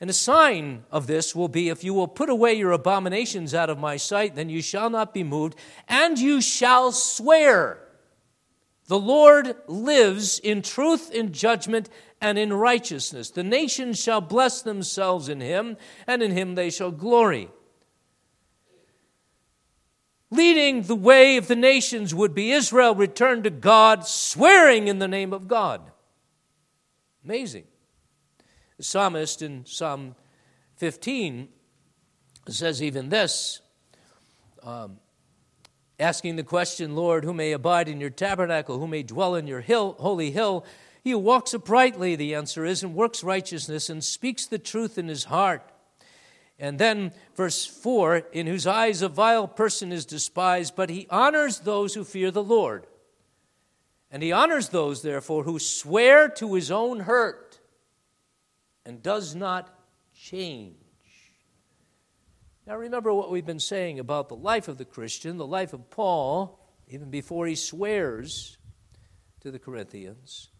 [0.00, 3.70] And a sign of this will be if you will put away your abominations out
[3.70, 5.54] of my sight, then you shall not be moved,
[5.86, 7.78] and you shall swear.
[8.88, 11.88] The Lord lives in truth, in judgment,
[12.20, 13.30] and in righteousness.
[13.30, 17.48] The nations shall bless themselves in him, and in him they shall glory.
[20.33, 25.07] Leading the way of the nations would be Israel returned to God, swearing in the
[25.07, 25.83] name of God.
[27.23, 27.64] Amazing.
[28.79, 30.14] The psalmist in Psalm
[30.77, 31.49] 15
[32.49, 33.61] says even this
[34.62, 35.01] um,
[36.01, 39.61] asking the question, Lord, who may abide in your tabernacle, who may dwell in your
[39.61, 40.64] hill, holy hill?
[41.05, 45.09] He who walks uprightly, the answer is, and works righteousness and speaks the truth in
[45.09, 45.72] his heart.
[46.62, 51.58] And then, verse 4 In whose eyes a vile person is despised, but he honors
[51.58, 52.86] those who fear the Lord.
[54.12, 57.58] And he honors those, therefore, who swear to his own hurt
[58.86, 59.76] and does not
[60.14, 60.76] change.
[62.64, 65.90] Now, remember what we've been saying about the life of the Christian, the life of
[65.90, 68.56] Paul, even before he swears
[69.40, 70.51] to the Corinthians.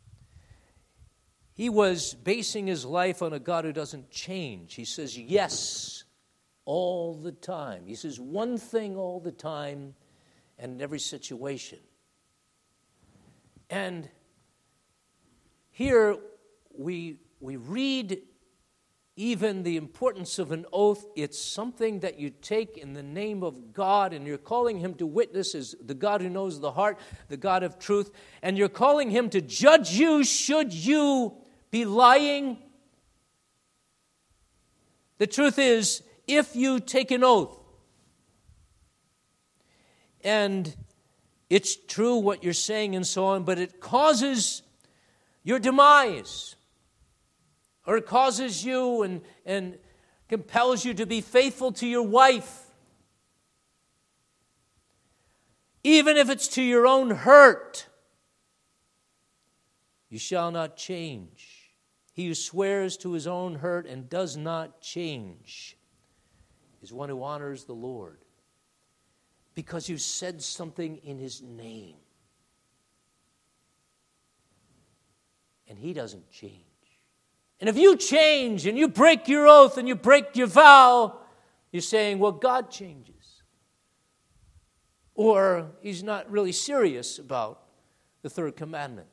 [1.63, 4.75] He was basing his life on a God who doesn't change.
[4.75, 6.03] He says yes
[6.65, 7.85] all the time.
[7.87, 9.95] He says one thing all the time
[10.59, 11.79] and in every situation.
[13.71, 14.09] And
[15.71, 16.17] here
[16.77, 18.23] we we read
[19.15, 21.07] even the importance of an oath.
[21.15, 25.07] It's something that you take in the name of God, and you're calling Him to
[25.07, 26.99] witness as the God who knows the heart,
[27.29, 28.11] the God of truth,
[28.43, 31.37] and you're calling Him to judge you should you
[31.73, 32.59] be lying.
[35.19, 37.59] The truth is, if you take an oath,
[40.23, 40.77] and
[41.51, 44.63] it's true what you're saying and so on, but it causes
[45.43, 46.55] your demise
[47.87, 49.79] or it causes you and, and
[50.29, 52.67] compels you to be faithful to your wife,
[55.83, 57.89] even if it's to your own hurt,
[60.09, 61.52] you shall not change.
[62.13, 65.77] He who swears to his own hurt and does not change
[66.83, 68.19] is one who honors the Lord
[69.55, 71.97] because you said something in his name.
[75.69, 76.65] And he doesn't change.
[77.61, 81.19] And if you change and you break your oath and you break your vow,
[81.71, 83.43] you're saying, well, God changes.
[85.15, 87.63] Or he's not really serious about
[88.23, 89.09] the third commandment.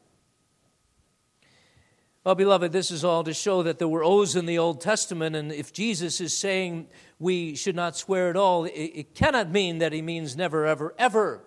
[2.29, 5.35] Well, beloved, this is all to show that there were oaths in the Old Testament,
[5.35, 9.93] and if Jesus is saying we should not swear at all, it, cannot mean that
[9.93, 11.43] he means never, ever, ever.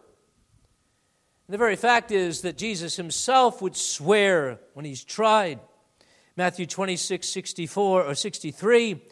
[1.49, 5.61] the very fact is that Jesus himself would swear when he's tried.
[6.37, 9.05] Matthew 26, 64 or 63,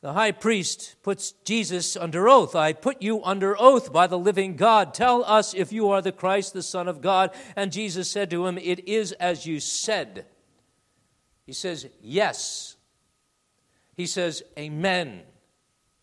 [0.00, 2.56] the high priest puts Jesus under oath.
[2.56, 4.92] I put you under oath by the living God.
[4.92, 7.30] Tell us if you are the Christ, the Son of God.
[7.54, 10.26] And Jesus said to him, It is as you said.
[11.46, 12.76] He says, Yes.
[13.94, 15.22] He says, Amen.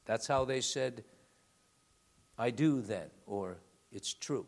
[0.06, 1.04] That's how they said,
[2.38, 3.58] I do then, or
[3.92, 4.48] it's true.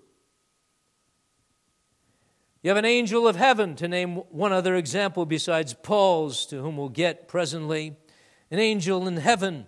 [2.62, 6.78] You have an angel of heaven, to name one other example besides Paul's, to whom
[6.78, 7.98] we'll get presently.
[8.50, 9.68] An angel in heaven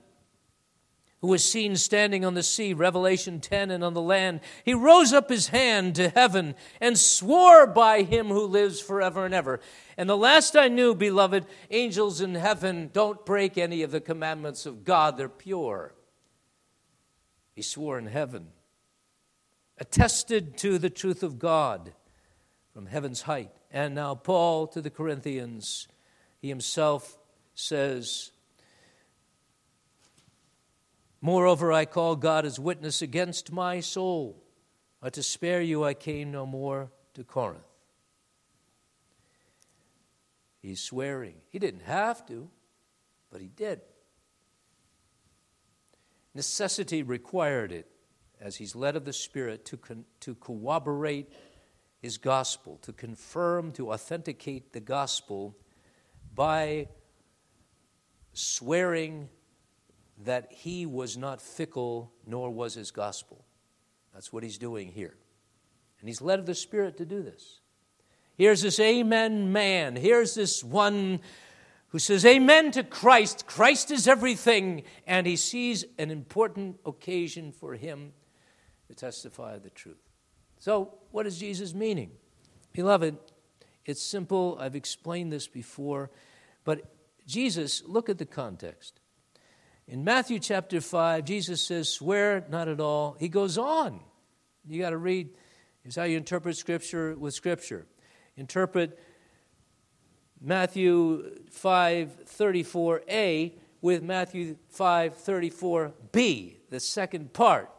[1.26, 4.41] who was seen standing on the sea, Revelation 10, and on the land.
[4.63, 9.34] He rose up his hand to heaven and swore by him who lives forever and
[9.34, 9.59] ever.
[9.97, 14.67] And the last I knew, beloved, angels in heaven don't break any of the commandments
[14.67, 15.95] of God, they're pure.
[17.55, 18.49] He swore in heaven,
[19.80, 21.93] attested to the truth of God
[22.71, 23.49] from heaven's height.
[23.71, 25.88] And now, Paul to the Corinthians,
[26.39, 27.17] he himself
[27.55, 28.30] says,
[31.26, 34.43] Moreover, I call God as witness against my soul.
[35.01, 37.65] But to spare you, I came no more to Corinth.
[40.61, 41.38] He's swearing.
[41.49, 42.47] He didn't have to,
[43.32, 43.82] but he did.
[46.36, 47.88] Necessity required it
[48.39, 51.34] as he's led of the Spirit to, con- to corroborate
[52.03, 55.57] his gospel, to confirm, to authenticate the gospel
[56.36, 56.88] by
[58.34, 59.30] swearing
[60.24, 63.45] that he was not fickle, nor was his gospel.
[64.13, 65.16] That's what he's doing here.
[65.99, 67.59] And he's led of the Spirit to do this.
[68.38, 69.95] Here's this Amen man.
[69.95, 71.20] Here's this one
[71.89, 73.45] who says Amen to Christ.
[73.47, 74.84] Christ is everything.
[75.07, 78.13] And he sees an important occasion for him
[78.88, 79.97] to testify the truth.
[80.59, 82.11] So, what is Jesus meaning?
[82.74, 83.18] Beloved,
[83.86, 84.57] it's simple.
[84.59, 86.11] I've explained this before.
[86.63, 86.93] But
[87.26, 88.99] Jesus, look at the context.
[89.88, 93.15] In Matthew chapter 5, Jesus says, Swear not at all.
[93.19, 93.99] He goes on.
[94.67, 95.29] You got to read.
[95.83, 97.86] Here's how you interpret Scripture with Scripture.
[98.36, 98.99] Interpret
[100.41, 107.69] Matthew 5:34a with Matthew 5:34b, the second part.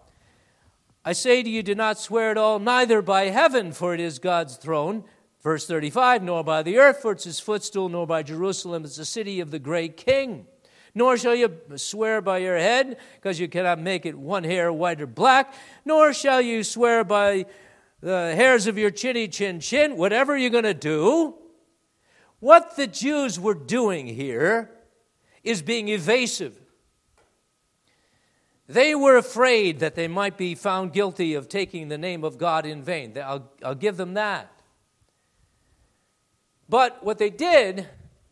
[1.05, 4.19] I say to you, do not swear at all, neither by heaven, for it is
[4.19, 5.05] God's throne.
[5.43, 9.05] Verse 35, nor by the earth, for it's his footstool, nor by Jerusalem, it's the
[9.05, 10.49] city of the great king.
[10.97, 14.99] Nor shall you swear by your head, because you cannot make it one hair white
[14.99, 15.53] or black.
[15.85, 17.45] Nor shall you swear by
[18.01, 19.99] the hairs of your chinny chin chin.
[19.99, 21.35] Whatever you're going to do,
[22.41, 24.71] what the Jews were doing here
[25.45, 26.59] is being evasive.
[28.67, 32.65] They were afraid that they might be found guilty of taking the name of God
[32.65, 33.13] in vain.
[33.23, 34.51] I'll, I'll give them that.
[36.71, 37.87] But what they did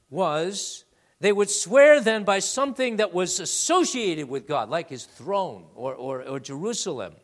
[0.08, 0.83] was
[1.24, 5.94] they would swear then by something that was associated with God, like his throne or,
[5.94, 7.14] or, or Jerusalem,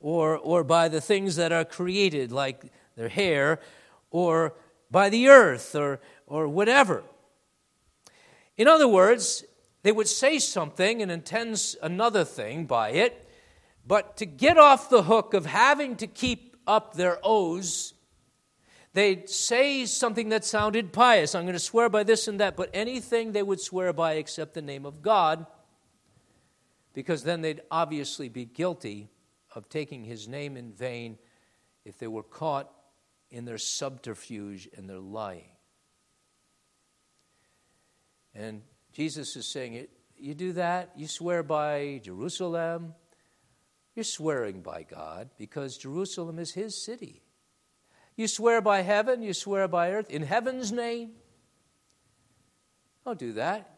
[0.00, 2.64] or, or by the things that are created, like
[2.96, 3.60] their hair,
[4.10, 4.54] or
[4.90, 7.04] by the earth, or, or whatever.
[8.56, 9.44] In other words,
[9.84, 13.30] they would say something and intend another thing by it,
[13.86, 17.94] but to get off the hook of having to keep up their oaths,
[18.96, 21.34] They'd say something that sounded pious.
[21.34, 24.54] I'm going to swear by this and that, but anything they would swear by except
[24.54, 25.44] the name of God,
[26.94, 29.10] because then they'd obviously be guilty
[29.54, 31.18] of taking his name in vain
[31.84, 32.72] if they were caught
[33.28, 35.50] in their subterfuge and their lying.
[38.34, 38.62] And
[38.94, 42.94] Jesus is saying, You do that, you swear by Jerusalem,
[43.94, 47.25] you're swearing by God because Jerusalem is his city.
[48.16, 51.10] You swear by heaven, you swear by earth, in heaven's name.
[53.04, 53.70] Don't do that.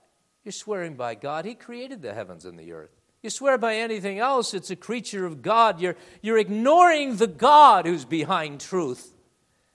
[0.44, 1.44] You're swearing by God.
[1.44, 2.90] He created the heavens and the earth.
[3.22, 5.80] You swear by anything else, it's a creature of God.
[5.80, 9.12] You're, you're ignoring the God who's behind truth.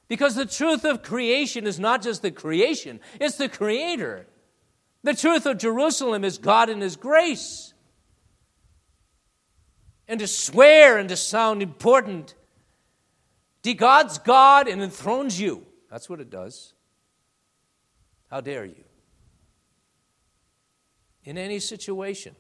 [0.08, 4.28] Because the truth of creation is not just the creation, it's the creator.
[5.04, 7.74] The truth of Jerusalem is God and His grace.
[10.08, 12.36] And to swear and to sound important
[13.74, 15.66] God's God and enthrones you.
[15.90, 16.74] That's what it does.
[18.30, 18.84] How dare you?
[21.24, 22.36] In any situation,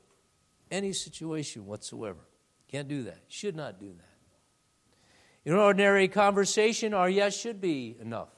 [0.69, 2.19] any situation whatsoever.
[2.67, 3.19] Can't do that.
[3.29, 5.49] Should not do that.
[5.49, 8.29] In ordinary conversation, our yes should be enough.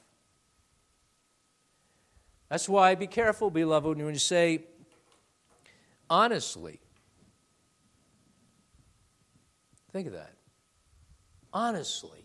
[2.49, 4.65] That's why be careful, beloved, when you say
[6.09, 6.79] honestly.
[9.91, 10.33] Think of that.
[11.53, 12.24] Honestly.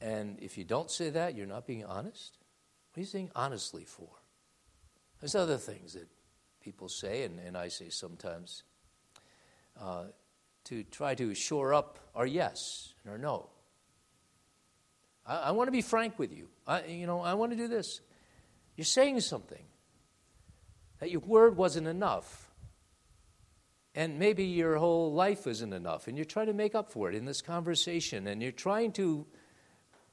[0.00, 2.38] And if you don't say that, you're not being honest.
[2.92, 4.08] What are you saying honestly for?
[5.20, 6.08] There's other things that
[6.60, 8.62] people say, and, and I say sometimes,
[9.80, 10.04] uh,
[10.64, 13.48] to try to shore up our yes and our no.
[15.26, 16.48] I, I want to be frank with you.
[16.66, 18.00] I, you know, I want to do this.
[18.76, 19.64] You're saying something
[21.00, 22.50] that your word wasn't enough.
[23.94, 27.16] And maybe your whole life isn't enough, and you're trying to make up for it
[27.16, 29.26] in this conversation, and you're trying to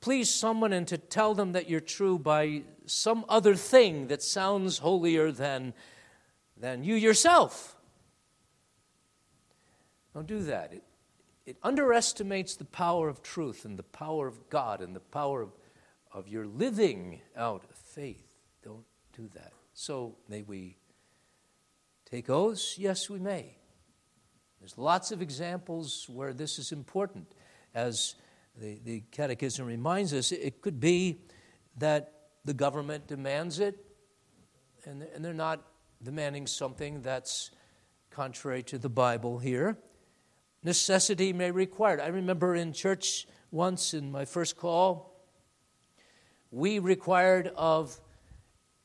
[0.06, 4.78] please someone and to tell them that you're true by some other thing that sounds
[4.78, 5.74] holier than,
[6.56, 7.76] than you yourself.
[10.14, 10.74] Don't do that.
[10.74, 10.84] It,
[11.48, 15.50] it underestimates the power of truth and the power of God and the power of,
[16.12, 18.28] of your living out of faith.
[18.64, 19.54] Don't do that.
[19.74, 20.78] So, may we
[22.08, 22.78] take oaths?
[22.78, 23.58] Yes, we may.
[24.60, 27.34] There's lots of examples where this is important.
[27.74, 28.14] As
[28.58, 31.22] the, the Catechism reminds us it could be
[31.78, 32.14] that
[32.46, 33.78] the government demands it,
[34.86, 35.62] and, and they're not
[36.02, 37.52] demanding something that's
[38.12, 39.78] contrary to the Bible here.
[40.64, 42.02] Necessity may require it.
[42.02, 45.14] I remember in church once in my first call,
[46.52, 48.00] we required of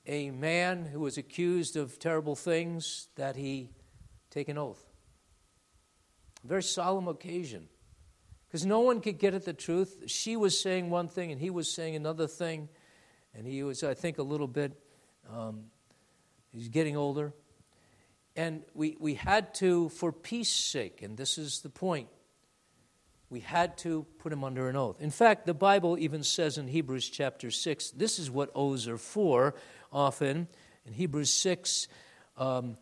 [0.07, 3.71] a man who was accused of terrible things that he
[4.31, 4.85] take an oath.
[6.45, 7.69] A very solemn occasion
[8.51, 10.03] because no one could get at the truth.
[10.07, 12.69] She was saying one thing and he was saying another thing.
[13.33, 14.73] And he was, I think, a little bit,
[15.33, 15.67] um,
[16.53, 17.33] he's getting older.
[18.35, 22.09] And we, we had to, for peace sake, and this is the point,
[23.29, 25.01] we had to put him under an oath.
[25.01, 28.99] In fact, the Bible even says in Hebrews chapter 6, this is what oaths are
[28.99, 29.55] for
[29.93, 30.49] often.
[30.85, 31.87] In Hebrews 6,
[32.37, 32.77] um,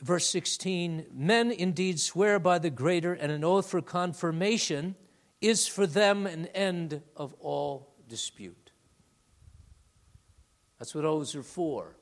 [0.00, 4.94] verse 16 Men indeed swear by the greater, and an oath for confirmation
[5.40, 8.72] is for them an end of all dispute.
[10.78, 11.96] That's what oaths are for.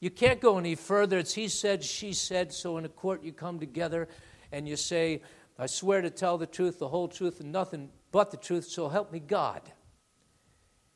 [0.00, 1.18] You can't go any further.
[1.18, 2.52] It's he said, she said.
[2.52, 4.08] So in a court, you come together
[4.52, 5.22] and you say,
[5.58, 8.88] I swear to tell the truth, the whole truth, and nothing but the truth, so
[8.88, 9.62] help me God.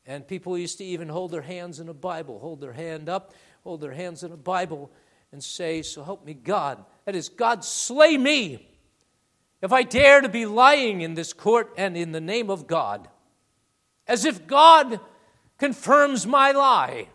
[0.07, 3.35] And people used to even hold their hands in a Bible, hold their hand up,
[3.65, 4.91] hold their hands in a Bible,
[5.33, 6.85] and say, So help me God.
[7.07, 8.69] That is, God slay me
[9.63, 13.09] if I dare to be lying in this court and in the name of God,
[14.07, 15.01] as if God
[15.59, 17.09] confirms my lie.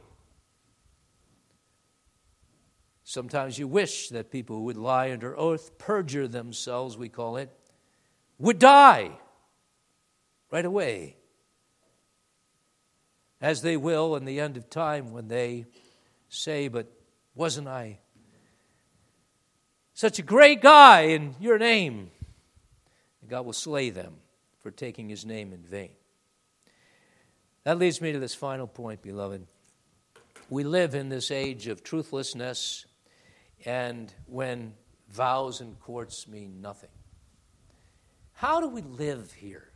[3.04, 7.50] Sometimes you wish that people who would lie under oath, perjure themselves, we call it,
[8.38, 9.12] would die
[10.52, 11.16] right away,
[13.40, 15.66] as they will in the end of time when they
[16.30, 16.92] say, But
[17.36, 18.00] wasn't I
[19.98, 22.12] such a great guy in your name.
[23.20, 24.14] And God will slay them
[24.60, 25.90] for taking his name in vain.
[27.64, 29.48] That leads me to this final point, beloved.
[30.52, 32.86] We live in this age of truthlessness,
[33.66, 34.76] and when
[35.10, 36.92] vows and courts mean nothing.
[38.34, 39.68] How do we live here?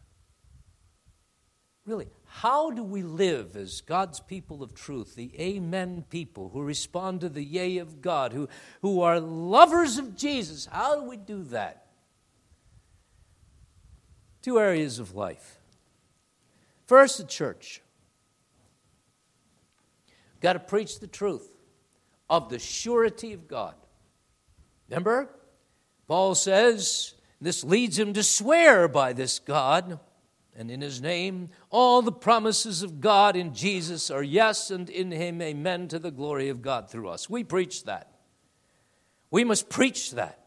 [1.88, 7.20] Really, how do we live as God's people of truth, the Amen people who respond
[7.22, 8.48] to the Yea of God, who,
[8.82, 10.66] who are lovers of Jesus?
[10.72, 11.88] How do we do that?
[14.42, 15.60] Two areas of life.
[16.88, 17.82] First, the church.
[20.40, 21.52] Got to preach the truth
[22.30, 23.76] of the surety of God.
[24.90, 25.30] Remember?
[26.08, 30.00] Paul says this leads him to swear by this God
[30.62, 31.50] and in his name.
[31.72, 36.12] All the promises of God in Jesus are yes, and in him, amen, to the
[36.12, 37.30] glory of God through us.
[37.30, 38.14] We preach that.
[39.32, 40.40] We must preach that.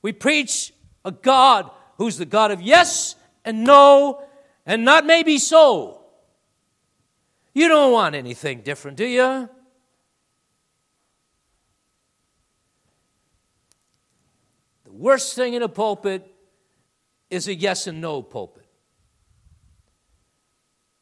[0.00, 0.72] We preach
[1.04, 4.22] a God who's the God of yes and no
[4.64, 6.02] and not maybe so.
[7.54, 9.48] You don't want anything different, do you?
[14.84, 16.32] The worst thing in a pulpit
[17.30, 18.67] is a yes and no pulpit.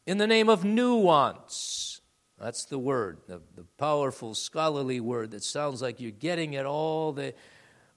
[0.06, 2.00] In the name of nuance,
[2.38, 7.12] that's the word, the, the powerful scholarly word that sounds like you're getting at all
[7.12, 7.34] the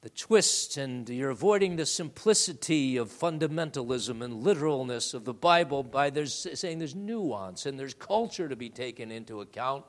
[0.01, 6.09] the twist and you're avoiding the simplicity of fundamentalism and literalness of the Bible by
[6.09, 9.83] there's saying there's nuance and there's culture to be taken into account.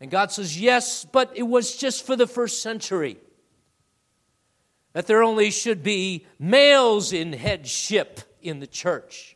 [0.00, 3.18] And God says, yes, but it was just for the first century.
[4.94, 9.31] That there only should be males in headship in the church.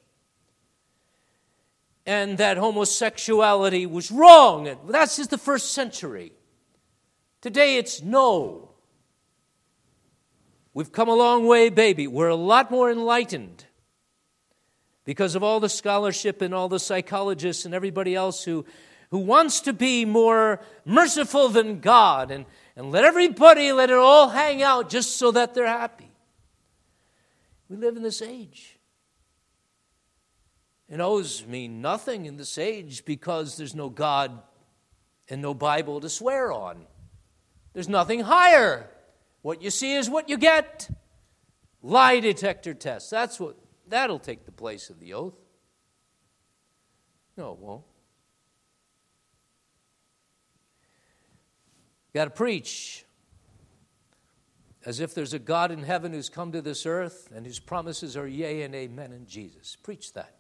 [2.06, 4.76] And that homosexuality was wrong.
[4.88, 6.32] That's just the first century.
[7.40, 8.70] Today it's no.
[10.72, 12.06] We've come a long way, baby.
[12.06, 13.64] We're a lot more enlightened
[15.04, 18.66] because of all the scholarship and all the psychologists and everybody else who,
[19.10, 22.44] who wants to be more merciful than God and,
[22.76, 26.10] and let everybody let it all hang out just so that they're happy.
[27.68, 28.75] We live in this age.
[30.88, 34.40] It owes me nothing in this age because there's no God
[35.28, 36.86] and no Bible to swear on.
[37.72, 38.88] There's nothing higher
[39.46, 40.90] what you see is what you get.
[41.80, 43.10] Lie detector tests.
[43.10, 43.56] That's what
[43.86, 45.38] that'll take the place of the oath.
[47.36, 47.84] No, it won't.
[52.12, 53.04] Got to preach
[54.84, 58.16] as if there's a God in heaven who's come to this earth and whose promises
[58.16, 59.76] are yea and amen in Jesus.
[59.80, 60.34] Preach that.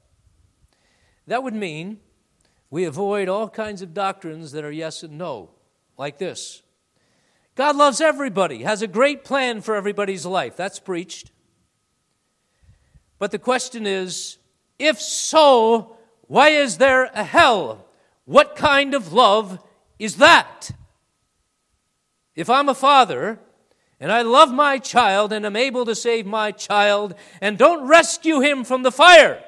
[1.26, 2.00] That would mean
[2.70, 5.50] we avoid all kinds of doctrines that are yes and no,
[5.96, 6.62] like this
[7.54, 10.56] God loves everybody, has a great plan for everybody's life.
[10.56, 11.32] That's preached.
[13.18, 14.38] But the question is
[14.78, 15.96] if so,
[16.28, 17.86] why is there a hell?
[18.26, 19.58] What kind of love
[19.98, 20.70] is that?
[22.34, 23.38] If I'm a father
[23.98, 28.40] and I love my child and am able to save my child and don't rescue
[28.40, 29.42] him from the fire,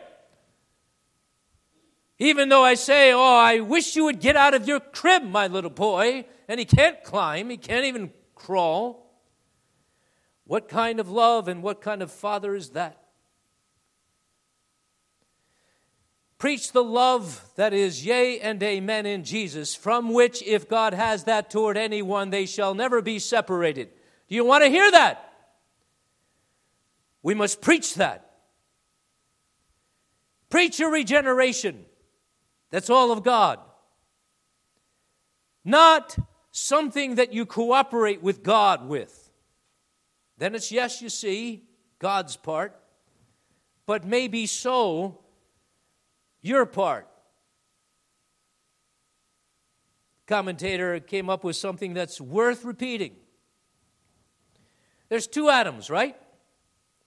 [2.19, 5.47] even though I say, Oh, I wish you would get out of your crib, my
[5.47, 9.07] little boy, and he can't climb, he can't even crawl.
[10.45, 13.03] What kind of love and what kind of father is that?
[16.39, 21.25] Preach the love that is yea and amen in Jesus, from which, if God has
[21.25, 23.91] that toward anyone, they shall never be separated.
[24.29, 25.33] Do you want to hear that?
[27.23, 28.31] We must preach that.
[30.49, 31.85] Preach your regeneration.
[32.71, 33.59] That's all of God.
[35.65, 36.17] Not
[36.51, 39.31] something that you cooperate with God with.
[40.39, 41.65] Then it's yes, you see,
[41.99, 42.79] God's part,
[43.87, 45.19] but maybe so
[46.41, 47.09] your part.
[50.27, 53.17] Commentator came up with something that's worth repeating.
[55.09, 56.17] There's two Adams, right?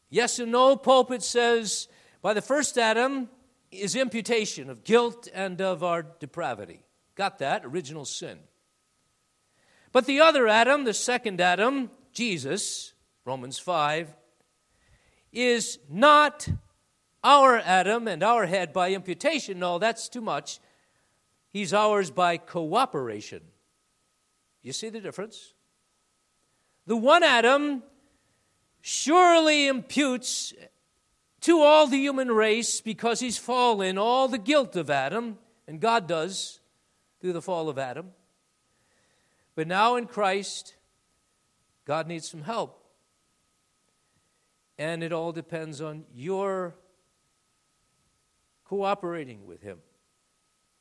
[0.10, 0.76] Yes and no.
[0.76, 1.88] Pulpit says
[2.22, 3.30] by the first Adam
[3.72, 6.84] is imputation of guilt and of our depravity.
[7.16, 7.66] Got that?
[7.66, 8.40] Original sin.
[9.92, 12.94] But the other Adam, the second Adam, Jesus,
[13.26, 14.14] Romans 5,
[15.32, 16.48] is not
[17.24, 19.60] our Adam and our head by imputation.
[19.60, 20.60] No, that's too much.
[21.50, 23.42] He's ours by cooperation.
[24.62, 25.54] You see the difference?
[26.88, 27.84] The one Adam
[28.82, 30.54] surely imputes
[31.42, 35.38] to all the human race because he's fallen all the guilt of Adam,
[35.68, 36.60] and God does
[37.20, 38.12] through the fall of Adam.
[39.56, 40.76] But now in Christ,
[41.86, 42.78] God needs some help.
[44.78, 46.76] And it all depends on your
[48.66, 49.80] cooperating with Him.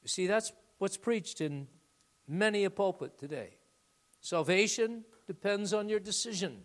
[0.02, 1.66] You see, that's what's preached in
[2.26, 3.58] many a pulpit today.
[4.20, 6.62] Salvation depends on your decision.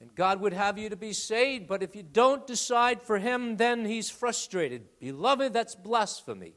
[0.00, 3.58] And God would have you to be saved, but if you don't decide for Him,
[3.58, 4.98] then He's frustrated.
[4.98, 6.54] Beloved, that's blasphemy.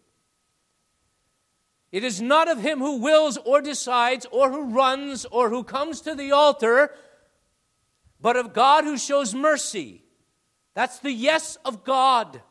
[1.94, 6.02] It is not of him who wills or decides or who runs or who comes
[6.02, 6.90] to the altar,
[8.20, 10.04] but of God who shows mercy.
[10.74, 12.42] That's the yes of God.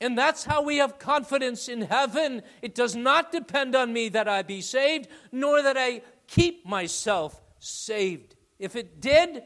[0.00, 2.42] And that's how we have confidence in heaven.
[2.62, 7.40] It does not depend on me that I be saved, nor that I keep myself
[7.60, 8.34] saved.
[8.58, 9.44] If it did,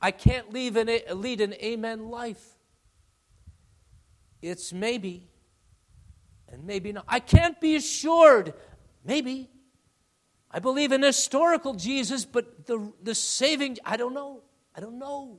[0.00, 2.44] I can't leave an, lead an amen life.
[4.42, 5.28] It's maybe
[6.48, 7.04] and maybe not.
[7.08, 8.54] I can't be assured.
[9.04, 9.50] Maybe.
[10.50, 14.42] I believe in historical Jesus, but the, the saving, I don't know.
[14.74, 15.38] I don't know.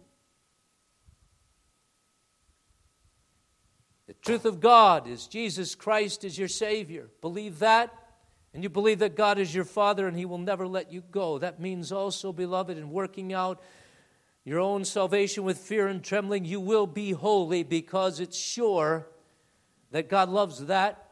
[4.07, 7.09] The truth of God is Jesus Christ is your Savior.
[7.21, 7.93] Believe that,
[8.53, 11.37] and you believe that God is your Father and He will never let you go.
[11.39, 13.61] That means also, beloved, in working out
[14.47, 19.05] your own salvation with fear and trembling, you will be holy because it's sure
[19.91, 21.09] that God loves that.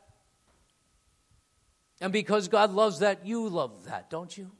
[1.99, 4.51] And because God loves that, you love that, don't you?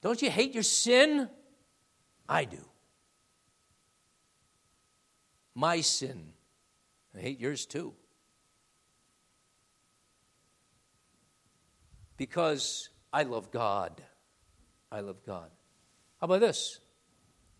[0.00, 1.28] Don't you hate your sin?
[2.28, 2.64] I do.
[5.52, 6.34] My sin.
[7.16, 7.94] I hate yours too.
[12.16, 14.00] Because I love God.
[14.92, 15.50] I love God.
[16.20, 16.78] How about this?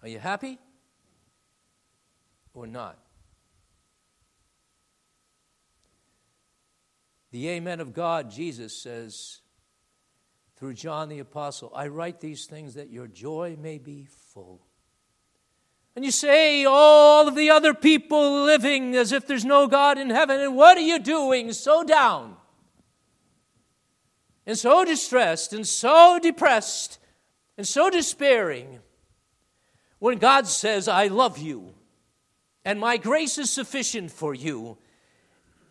[0.02, 0.58] Are you happy
[2.54, 2.98] or not?
[7.32, 9.40] The Amen of God, Jesus says
[10.56, 14.62] through John the Apostle, I write these things that your joy may be full.
[15.94, 20.10] And you say, all of the other people living as if there's no God in
[20.10, 22.36] heaven, and what are you doing so down?
[24.46, 26.98] And so distressed, and so depressed,
[27.58, 28.80] and so despairing,
[29.98, 31.74] when God says, I love you,
[32.64, 34.76] and my grace is sufficient for you,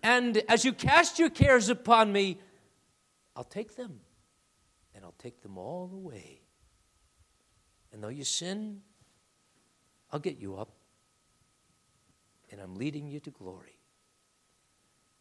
[0.02, 2.40] and as you cast your cares upon me,
[3.36, 4.00] I'll take them,
[4.94, 6.42] and I'll take them all away.
[7.92, 8.82] And though you sin,
[10.12, 10.72] I'll get you up,
[12.52, 13.80] and I'm leading you to glory.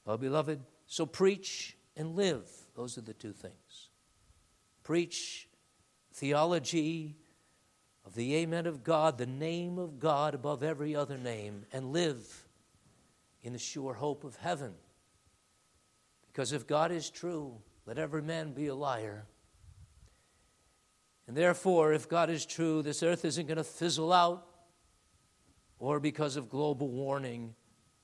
[0.05, 2.49] Well, beloved, so preach and live.
[2.77, 3.91] Those are the two things.
[4.83, 5.49] Preach
[6.13, 7.17] theology
[8.05, 12.47] of the Amen of God, the name of God above every other name, and live
[13.43, 14.75] in the sure hope of heaven.
[16.27, 17.55] Because if God is true,
[17.87, 19.27] let every man be a liar.
[21.27, 24.47] And therefore, if God is true, this earth isn't going to fizzle out
[25.79, 27.55] or because of global warming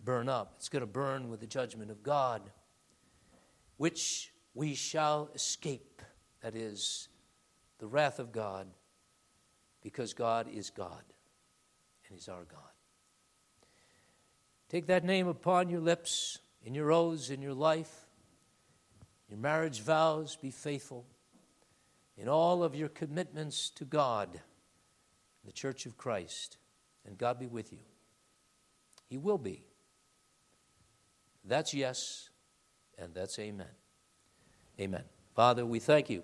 [0.03, 0.55] burn up.
[0.57, 2.51] It's going to burn with the judgment of God,
[3.77, 6.03] which we shall escape.
[6.43, 7.09] That is,
[7.79, 8.67] the wrath of God,
[9.83, 11.03] because God is God
[12.09, 12.61] and He's our God.
[14.69, 18.07] Take that name upon your lips, in your oaths, in your life,
[19.29, 21.07] your marriage vows, be faithful.
[22.17, 24.41] In all of your commitments to God,
[25.45, 26.59] the church of Christ,
[27.07, 27.79] and God be with you.
[29.09, 29.65] He will be.
[31.45, 32.29] That's yes,
[32.99, 33.67] and that's amen.
[34.79, 35.05] Amen.
[35.35, 36.23] Father, we thank you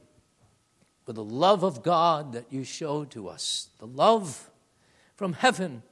[1.07, 4.51] for the love of God that you showed to us, the love
[5.15, 5.85] from heaven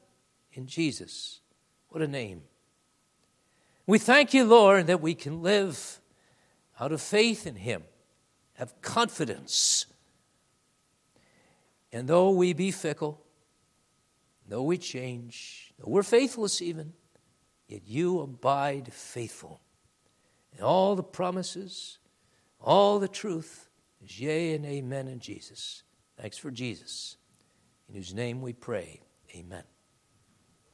[0.52, 1.40] in Jesus.
[1.88, 2.42] What a name.
[3.86, 6.00] We thank you, Lord, that we can live
[6.80, 7.84] out of faith in Him,
[8.54, 9.86] have confidence.
[11.92, 13.20] And though we be fickle,
[14.48, 16.92] though we change, though we're faithless even,
[17.68, 19.60] yet you abide faithful.
[20.52, 21.98] And all the promises,
[22.60, 23.63] all the truth
[24.04, 25.82] is yea and amen in Jesus.
[26.20, 27.16] Thanks for Jesus,
[27.88, 29.00] in whose name we pray.
[29.34, 29.64] Amen.